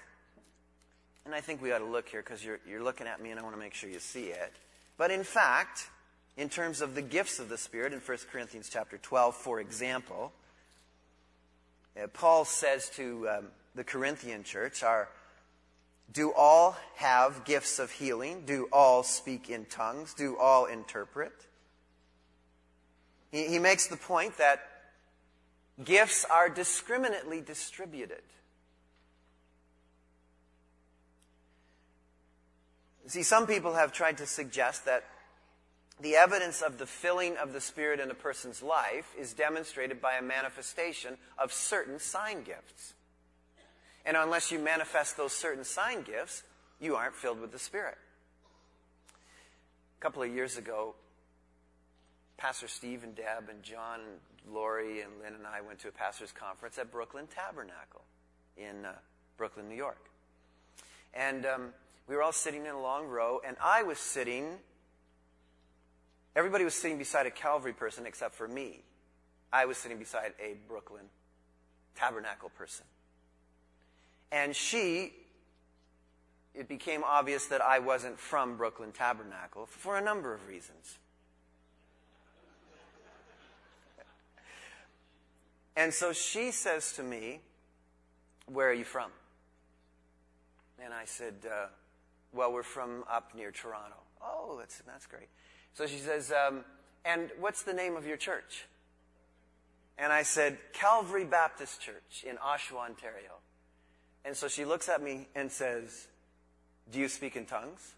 and 1.25 1.35
I 1.35 1.41
think 1.41 1.63
we 1.63 1.73
ought 1.73 1.79
to 1.79 1.85
look 1.85 2.09
here 2.09 2.23
because 2.23 2.45
you're, 2.45 2.61
you're 2.69 2.83
looking 2.83 3.07
at 3.07 3.23
me 3.23 3.31
and 3.31 3.39
I 3.39 3.43
want 3.43 3.55
to 3.55 3.61
make 3.61 3.75
sure 3.75 3.89
you 3.89 4.01
see 4.01 4.27
it. 4.27 4.53
But 4.97 5.11
in 5.11 5.25
fact, 5.25 5.89
in 6.37 6.49
terms 6.49 6.81
of 6.81 6.95
the 6.95 7.03
gifts 7.03 7.39
of 7.39 7.49
the 7.49 7.59
Spirit 7.59 7.93
in 7.93 8.01
1 8.01 8.19
Corinthians 8.31 8.71
chapter 8.73 8.99
12, 8.99 9.35
for 9.35 9.61
example, 9.61 10.33
uh, 12.01 12.07
Paul 12.09 12.45
says 12.45 12.89
to 12.97 13.29
um, 13.29 13.45
the 13.75 13.85
Corinthian 13.85 14.43
church, 14.43 14.83
are, 14.83 15.09
Do 16.11 16.33
all 16.33 16.77
have 16.97 17.45
gifts 17.45 17.79
of 17.79 17.91
healing? 17.91 18.45
Do 18.47 18.69
all 18.73 19.03
speak 19.03 19.51
in 19.51 19.67
tongues? 19.67 20.15
Do 20.15 20.39
all 20.39 20.65
interpret? 20.65 21.33
He, 23.31 23.47
he 23.49 23.59
makes 23.59 23.87
the 23.89 23.97
point 23.97 24.39
that 24.39 24.61
gifts 25.85 26.25
are 26.25 26.49
discriminately 26.49 27.43
distributed. 27.43 28.23
See, 33.07 33.23
some 33.23 33.47
people 33.47 33.75
have 33.75 33.93
tried 33.93 34.19
to 34.19 34.27
suggest 34.27 34.87
that 34.87 35.05
the 36.01 36.17
evidence 36.17 36.63
of 36.63 36.79
the 36.79 36.87
filling 36.87 37.37
of 37.37 37.53
the 37.53 37.61
Spirit 37.61 38.01
in 38.01 38.11
a 38.11 38.15
person's 38.15 38.63
life 38.63 39.15
is 39.19 39.33
demonstrated 39.33 40.01
by 40.01 40.15
a 40.15 40.23
manifestation 40.23 41.17
of 41.39 41.53
certain 41.53 41.99
sign 41.99 42.43
gifts. 42.43 42.95
And 44.05 44.17
unless 44.17 44.51
you 44.51 44.59
manifest 44.59 45.17
those 45.17 45.33
certain 45.33 45.65
sign 45.65 46.03
gifts, 46.03 46.43
you 46.81 46.97
aren't 46.97 47.15
filled 47.15 47.41
with 47.41 47.53
the 47.53 47.59
Spirit. 47.59 47.99
A 49.99 50.03
couple 50.03 50.23
of 50.23 50.31
years 50.33 50.57
ago, 50.57 50.95
Pastor 52.37 52.67
Steve 52.67 53.05
and 53.05 53.15
Deb 53.15 53.49
and 53.49 53.63
John 53.63 54.01
and 54.01 54.53
Lori 54.53 55.01
and 55.03 55.13
Lynn 55.23 55.35
and 55.35 55.47
I 55.47 55.61
went 55.61 55.79
to 55.81 55.89
a 55.89 55.93
pastor's 55.93 56.33
conference 56.33 56.79
at 56.79 56.91
Brooklyn 56.91 57.29
Tabernacle 57.29 58.03
in 58.57 58.85
uh, 58.85 58.93
Brooklyn, 59.37 59.69
New 59.69 59.77
York. 59.77 60.11
And 61.15 61.47
um, 61.47 61.69
we 62.09 62.17
were 62.17 62.23
all 62.23 62.33
sitting 62.33 62.67
in 62.67 62.73
a 62.73 62.81
long 62.81 63.07
row, 63.07 63.41
and 63.47 63.57
I 63.63 63.85
was 63.85 63.99
sitting 63.99 64.59
Everybody 66.35 66.65
was 66.65 66.75
sitting 66.75 66.99
beside 66.99 67.27
a 67.27 67.31
Calvary 67.31 67.73
person 67.73 68.07
except 68.07 68.35
for 68.35 68.49
me. 68.49 68.83
I 69.53 69.67
was 69.67 69.77
sitting 69.77 69.99
beside 69.99 70.33
a 70.41 70.55
Brooklyn 70.67 71.05
tabernacle 71.95 72.51
person. 72.51 72.87
And 74.31 74.57
she, 74.57 75.13
it 76.55 76.69
became 76.69 77.05
obvious 77.05 77.47
that 77.47 77.61
I 77.61 77.81
wasn't 77.81 78.19
from 78.19 78.57
Brooklyn 78.57 78.93
Tabernacle 78.93 79.67
for 79.67 79.99
a 79.99 80.03
number 80.03 80.33
of 80.33 80.47
reasons. 80.49 80.99
And 85.77 85.93
so 85.93 86.13
she 86.13 86.51
says 86.51 86.93
to 86.95 87.03
me, 87.03 87.41
Where 88.47 88.69
are 88.69 88.75
you 88.75 88.85
from? 88.85 89.11
And 90.83 90.93
I 90.93 91.05
said, 91.05 91.35
uh, 91.47 91.67
Well, 92.33 92.53
we're 92.53 92.63
from 92.63 93.05
up 93.11 93.35
near 93.35 93.51
Toronto. 93.51 93.97
Oh, 94.23 94.57
that's, 94.59 94.83
that's 94.87 95.07
great. 95.07 95.29
So 95.75 95.87
she 95.87 95.99
says, 95.99 96.33
um, 96.33 96.65
And 97.05 97.31
what's 97.39 97.63
the 97.63 97.73
name 97.73 97.97
of 97.97 98.07
your 98.07 98.17
church? 98.17 98.67
And 99.99 100.13
I 100.13 100.23
said, 100.23 100.59
Calvary 100.73 101.25
Baptist 101.25 101.81
Church 101.81 102.25
in 102.29 102.37
Oshawa, 102.37 102.89
Ontario. 102.89 103.41
And 104.25 104.37
so 104.37 104.49
she 104.49 104.65
looks 104.65 104.89
at 104.89 105.03
me 105.03 105.29
and 105.35 105.51
says, 105.51 106.09
Do 106.91 106.99
you 106.99 107.09
speak 107.09 107.37
in 107.37 107.47
tongues? 107.47 107.95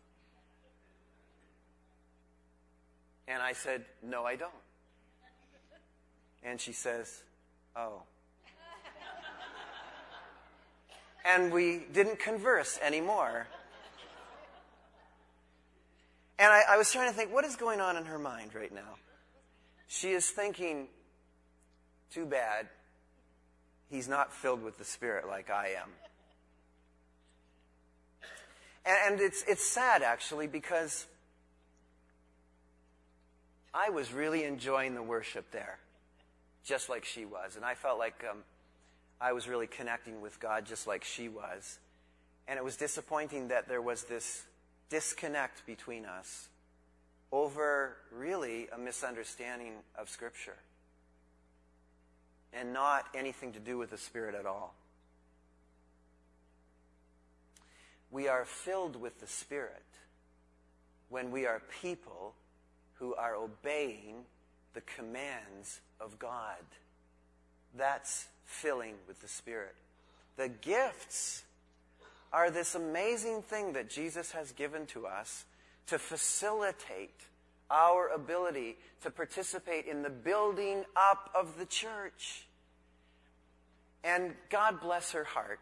And 3.27 3.43
I 3.43 3.53
said, 3.53 3.85
No, 4.03 4.25
I 4.25 4.37
don't. 4.37 4.53
And 6.43 6.61
she 6.61 6.73
says, 6.73 7.23
Oh. 7.77 8.03
And 11.25 11.51
we 11.51 11.85
didn't 11.91 12.19
converse 12.19 12.79
anymore. 12.83 13.47
And 16.39 16.53
I, 16.53 16.63
I, 16.71 16.77
was 16.77 16.91
trying 16.91 17.09
to 17.09 17.15
think, 17.17 17.33
what 17.33 17.45
is 17.45 17.57
going 17.57 17.81
on 17.81 17.97
in 17.97 18.07
her 18.07 18.19
mind 18.19 18.55
right 18.55 18.75
now? 18.75 18.97
She 19.87 20.11
is 20.11 20.29
thinking, 20.31 20.89
too 22.13 22.27
bad, 22.27 22.69
he's 23.89 24.09
not 24.09 24.33
filled 24.33 24.63
with 24.63 24.79
the 24.79 24.85
Spirit 24.85 25.29
like 25.29 25.51
I 25.51 25.75
am. 25.81 25.91
And, 28.87 29.21
it's, 29.21 29.45
it's 29.49 29.65
sad, 29.65 30.03
actually, 30.03 30.47
because 30.47 31.07
I 33.73 33.91
was 33.91 34.13
really 34.13 34.45
enjoying 34.45 34.95
the 34.95 35.03
worship 35.03 35.51
there, 35.53 35.79
just 36.65 36.89
like 36.89 37.05
she 37.05 37.25
was. 37.25 37.57
And 37.57 37.65
I 37.65 37.75
felt 37.75 37.99
like 37.99 38.25
um, 38.29 38.39
I 39.21 39.33
was 39.33 39.49
really 39.49 39.67
connecting 39.67 40.21
with 40.21 40.39
God 40.39 40.67
just 40.67 40.87
like 40.87 41.03
she 41.03 41.29
was. 41.29 41.79
And 42.47 42.59
it 42.59 42.65
was 42.65 42.77
disappointing 42.77 43.49
that 43.49 43.69
there 43.69 43.81
was 43.81 44.05
this 44.05 44.45
disconnect 44.91 45.67
between 45.67 46.05
us 46.05 46.49
over 47.33 47.97
really 48.13 48.69
a 48.73 48.79
misunderstanding 48.79 49.73
of 49.99 50.09
Scripture 50.09 50.57
and 52.53 52.73
not 52.73 53.07
anything 53.15 53.53
to 53.53 53.59
do 53.59 53.77
with 53.77 53.91
the 53.91 53.99
Spirit 53.99 54.35
at 54.35 54.47
all. 54.47 54.75
We 58.11 58.29
are 58.29 58.45
filled 58.45 58.95
with 58.95 59.21
the 59.21 59.27
Spirit 59.27 59.83
when 61.09 61.33
we 61.33 61.47
are 61.47 61.61
people 61.83 62.35
who 62.95 63.15
are 63.17 63.35
obeying 63.35 64.25
the 64.73 64.83
commands 64.83 65.81
of 66.01 66.19
God. 66.19 66.63
That's 67.77 68.29
filling 68.45 68.95
with 69.09 69.21
the 69.21 69.29
Spirit. 69.29 69.75
The 70.37 70.49
gifts 70.49 71.43
are 72.35 72.51
this 72.51 72.75
amazing 72.75 73.43
thing 73.43 73.75
that 73.75 73.89
Jesus 73.89 74.33
has 74.33 74.51
given 74.51 74.87
to 74.87 75.07
us 75.07 75.45
to 75.87 76.01
facilitate 76.01 77.15
our 77.71 78.09
ability 78.09 78.77
to 79.03 79.11
participate 79.11 79.87
in 79.87 80.03
the 80.03 80.11
building 80.11 80.83
up 80.97 81.31
of 81.33 81.57
the 81.59 81.65
church. 81.65 82.49
And 84.03 84.35
God 84.51 84.81
bless 84.81 85.13
her 85.13 85.23
heart. 85.23 85.61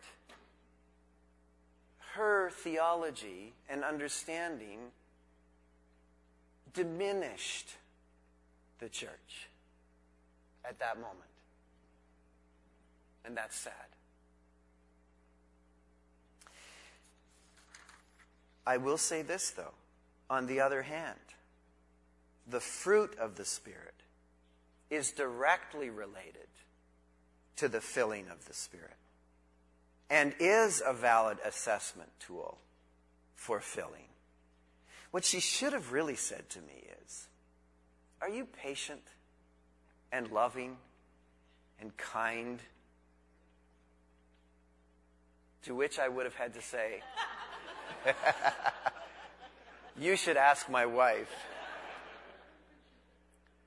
Her 2.14 2.51
theology 2.51 3.53
and 3.68 3.85
understanding 3.85 4.79
diminished 6.73 7.68
the 8.79 8.89
church 8.89 9.49
at 10.64 10.79
that 10.79 10.97
moment. 10.97 11.18
And 13.27 13.37
that's 13.37 13.57
sad. 13.59 13.91
I 18.67 18.77
will 18.77 18.99
say 18.99 19.23
this, 19.23 19.51
though. 19.51 19.75
On 20.31 20.47
the 20.47 20.61
other 20.61 20.83
hand, 20.83 21.19
the 22.47 22.61
fruit 22.61 23.17
of 23.19 23.37
the 23.37 23.45
Spirit 23.45 23.95
is 24.91 25.11
directly 25.11 25.91
related 25.91 26.49
to 27.57 27.69
the 27.69 27.81
filling 27.81 28.29
of 28.29 28.47
the 28.47 28.55
Spirit 28.55 28.97
and 30.11 30.35
is 30.39 30.83
a 30.85 30.93
valid 30.93 31.39
assessment 31.45 32.11
tool 32.21 32.59
for 33.35 33.61
filling. 33.61 34.09
What 35.11 35.25
she 35.25 35.41
should 35.41 35.73
have 35.73 35.93
really 35.93 36.17
said 36.17 36.49
to 36.51 36.61
me 36.61 36.85
is 37.05 37.29
Are 38.21 38.29
you 38.29 38.45
patient 38.45 39.03
and 40.11 40.31
loving 40.31 40.77
and 41.81 41.97
kind? 41.97 42.61
To 45.65 45.75
which 45.75 45.99
I 45.99 46.09
would 46.09 46.25
have 46.25 46.35
had 46.35 46.55
to 46.55 46.63
say, 46.63 47.03
You 49.99 50.17
should 50.17 50.37
ask 50.37 50.71
my 50.71 50.87
wife. 50.87 51.31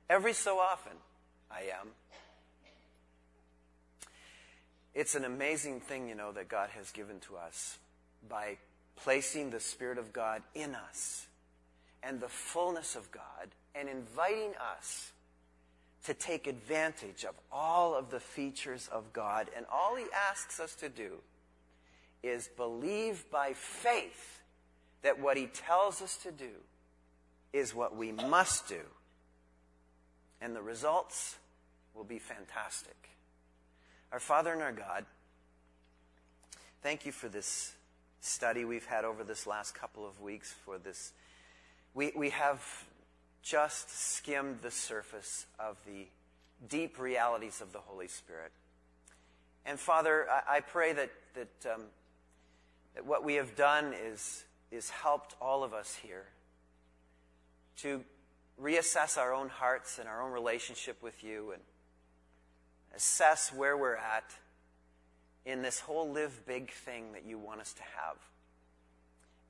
Every 0.10 0.34
so 0.34 0.60
often, 0.60 0.94
I 1.52 1.70
am. 1.80 1.90
It's 4.94 5.16
an 5.16 5.24
amazing 5.24 5.82
thing, 5.82 6.10
you 6.10 6.16
know, 6.16 6.32
that 6.32 6.48
God 6.48 6.70
has 6.72 6.92
given 6.92 7.20
to 7.22 7.38
us 7.38 7.78
by 8.28 8.58
placing 8.98 9.52
the 9.52 9.60
Spirit 9.60 9.98
of 9.98 10.14
God 10.14 10.42
in 10.54 10.74
us 10.74 11.28
and 12.02 12.20
the 12.20 12.30
fullness 12.30 12.96
of 12.96 13.12
God 13.12 13.50
and 13.74 13.90
inviting 13.90 14.54
us 14.78 15.12
to 16.06 16.14
take 16.14 16.48
advantage 16.48 17.24
of 17.24 17.36
all 17.52 17.96
of 17.96 18.10
the 18.10 18.20
features 18.20 18.90
of 18.92 19.12
God. 19.12 19.48
And 19.56 19.66
all 19.72 19.96
He 19.96 20.06
asks 20.30 20.60
us 20.60 20.76
to 20.76 20.90
do 20.90 21.18
is 22.26 22.49
believe 22.57 23.26
by 23.30 23.53
faith 23.53 24.41
that 25.01 25.19
what 25.19 25.38
He 25.38 25.47
tells 25.47 26.01
us 26.01 26.17
to 26.17 26.32
do 26.32 26.51
is 27.53 27.73
what 27.73 27.95
we 27.95 28.11
must 28.11 28.67
do 28.67 28.82
and 30.41 30.55
the 30.55 30.61
results 30.61 31.38
will 31.93 32.03
be 32.03 32.19
fantastic. 32.19 33.09
Our 34.11 34.19
Father 34.19 34.53
and 34.53 34.61
our 34.61 34.71
God, 34.71 35.05
thank 36.82 37.05
you 37.05 37.11
for 37.11 37.30
this 37.30 37.73
study 38.21 38.65
we've 38.65 38.86
had 38.86 39.05
over 39.05 39.23
this 39.23 39.47
last 39.47 39.73
couple 39.73 40.05
of 40.05 40.21
weeks. 40.21 40.53
For 40.65 40.78
this, 40.78 41.13
we, 41.93 42.11
we 42.15 42.30
have 42.32 42.61
just 43.41 43.89
skimmed 43.89 44.61
the 44.61 44.71
surface 44.71 45.45
of 45.59 45.78
the 45.86 46.07
deep 46.67 46.99
realities 46.99 47.61
of 47.61 47.71
the 47.73 47.80
Holy 47.80 48.07
Spirit. 48.07 48.51
And 49.65 49.80
Father, 49.80 50.28
I, 50.30 50.57
I 50.57 50.59
pray 50.59 50.93
that, 50.93 51.11
that, 51.34 51.73
um, 51.73 51.82
that 52.96 53.06
what 53.06 53.24
we 53.24 53.36
have 53.36 53.56
done 53.56 53.93
is, 53.93 54.46
is 54.72 54.89
helped 54.89 55.36
all 55.41 55.64
of 55.64 55.74
us 55.74 55.96
here 56.02 56.26
to 57.78 58.04
reassess 58.62 59.18
our 59.18 59.34
own 59.34 59.50
hearts 59.50 60.00
and 60.00 60.08
our 60.08 60.22
own 60.22 60.32
relationship 60.32 61.04
with 61.04 61.24
you 61.24 61.52
and 61.52 61.62
assess 62.96 63.52
where 63.54 63.78
we're 63.78 63.96
at 63.96 64.34
in 65.46 65.62
this 65.62 65.80
whole 65.82 66.10
live 66.10 66.46
big 66.48 66.72
thing 66.72 67.12
that 67.12 67.26
you 67.26 67.38
want 67.38 67.60
us 67.60 67.74
to 67.74 67.84
have. 67.84 68.18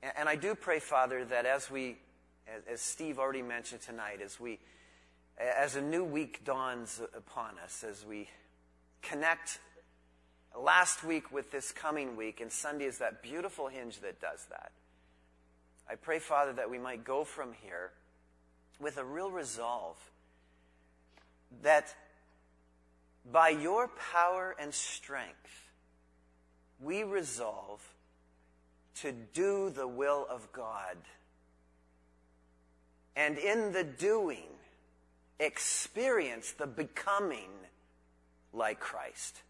And, 0.02 0.12
and 0.18 0.28
I 0.28 0.36
do 0.36 0.54
pray, 0.54 0.80
Father, 0.80 1.24
that 1.24 1.46
as 1.46 1.70
we, 1.70 1.98
as, 2.48 2.62
as 2.68 2.80
Steve 2.80 3.18
already 3.18 3.42
mentioned 3.42 3.80
tonight, 3.80 4.20
as 4.22 4.40
we, 4.40 4.58
as 5.38 5.76
a 5.76 5.80
new 5.80 6.04
week 6.04 6.44
dawns 6.44 7.00
upon 7.16 7.58
us, 7.62 7.84
as 7.88 8.04
we 8.04 8.28
connect 9.02 9.60
last 10.58 11.04
week 11.04 11.32
with 11.32 11.50
this 11.50 11.72
coming 11.72 12.16
week, 12.16 12.40
and 12.40 12.50
Sunday 12.50 12.86
is 12.86 12.98
that 12.98 13.22
beautiful 13.22 13.68
hinge 13.68 14.00
that 14.00 14.20
does 14.20 14.46
that. 14.50 14.72
I 15.88 15.94
pray, 15.94 16.18
Father, 16.18 16.52
that 16.54 16.70
we 16.70 16.78
might 16.78 17.04
go 17.04 17.24
from 17.24 17.52
here 17.62 17.92
with 18.80 18.98
a 18.98 19.04
real 19.04 19.30
resolve 19.30 19.96
that 21.62 21.94
by 23.30 23.48
your 23.48 23.88
power 24.12 24.54
and 24.58 24.72
strength, 24.74 25.70
we 26.80 27.02
resolve 27.04 27.82
to 28.96 29.12
do 29.12 29.70
the 29.70 29.86
will 29.86 30.26
of 30.28 30.52
God. 30.52 30.96
And 33.14 33.38
in 33.38 33.72
the 33.72 33.84
doing, 33.84 34.48
experience 35.38 36.52
the 36.52 36.66
becoming 36.66 37.50
like 38.52 38.80
Christ. 38.80 39.42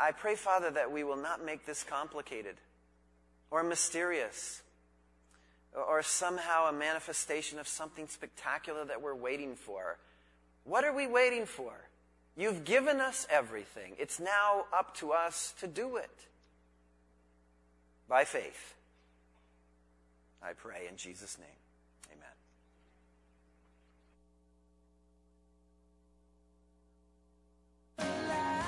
I 0.00 0.12
pray, 0.12 0.34
Father, 0.36 0.70
that 0.70 0.90
we 0.90 1.04
will 1.04 1.16
not 1.16 1.44
make 1.44 1.66
this 1.66 1.84
complicated 1.84 2.56
or 3.50 3.62
mysterious 3.62 4.62
or 5.74 6.02
somehow 6.02 6.68
a 6.68 6.72
manifestation 6.72 7.58
of 7.58 7.68
something 7.68 8.06
spectacular 8.08 8.84
that 8.84 9.00
we're 9.02 9.14
waiting 9.14 9.54
for. 9.54 9.98
What 10.64 10.84
are 10.84 10.94
we 10.94 11.06
waiting 11.06 11.46
for? 11.46 11.72
You've 12.36 12.64
given 12.64 13.00
us 13.00 13.26
everything. 13.30 13.94
It's 13.98 14.18
now 14.18 14.64
up 14.72 14.94
to 14.96 15.12
us 15.12 15.54
to 15.60 15.66
do 15.66 15.96
it. 15.96 16.26
By 18.08 18.24
faith, 18.24 18.74
I 20.42 20.52
pray 20.52 20.86
in 20.88 20.96
Jesus' 20.96 21.38
name. 21.38 21.48
Amen. 27.98 28.61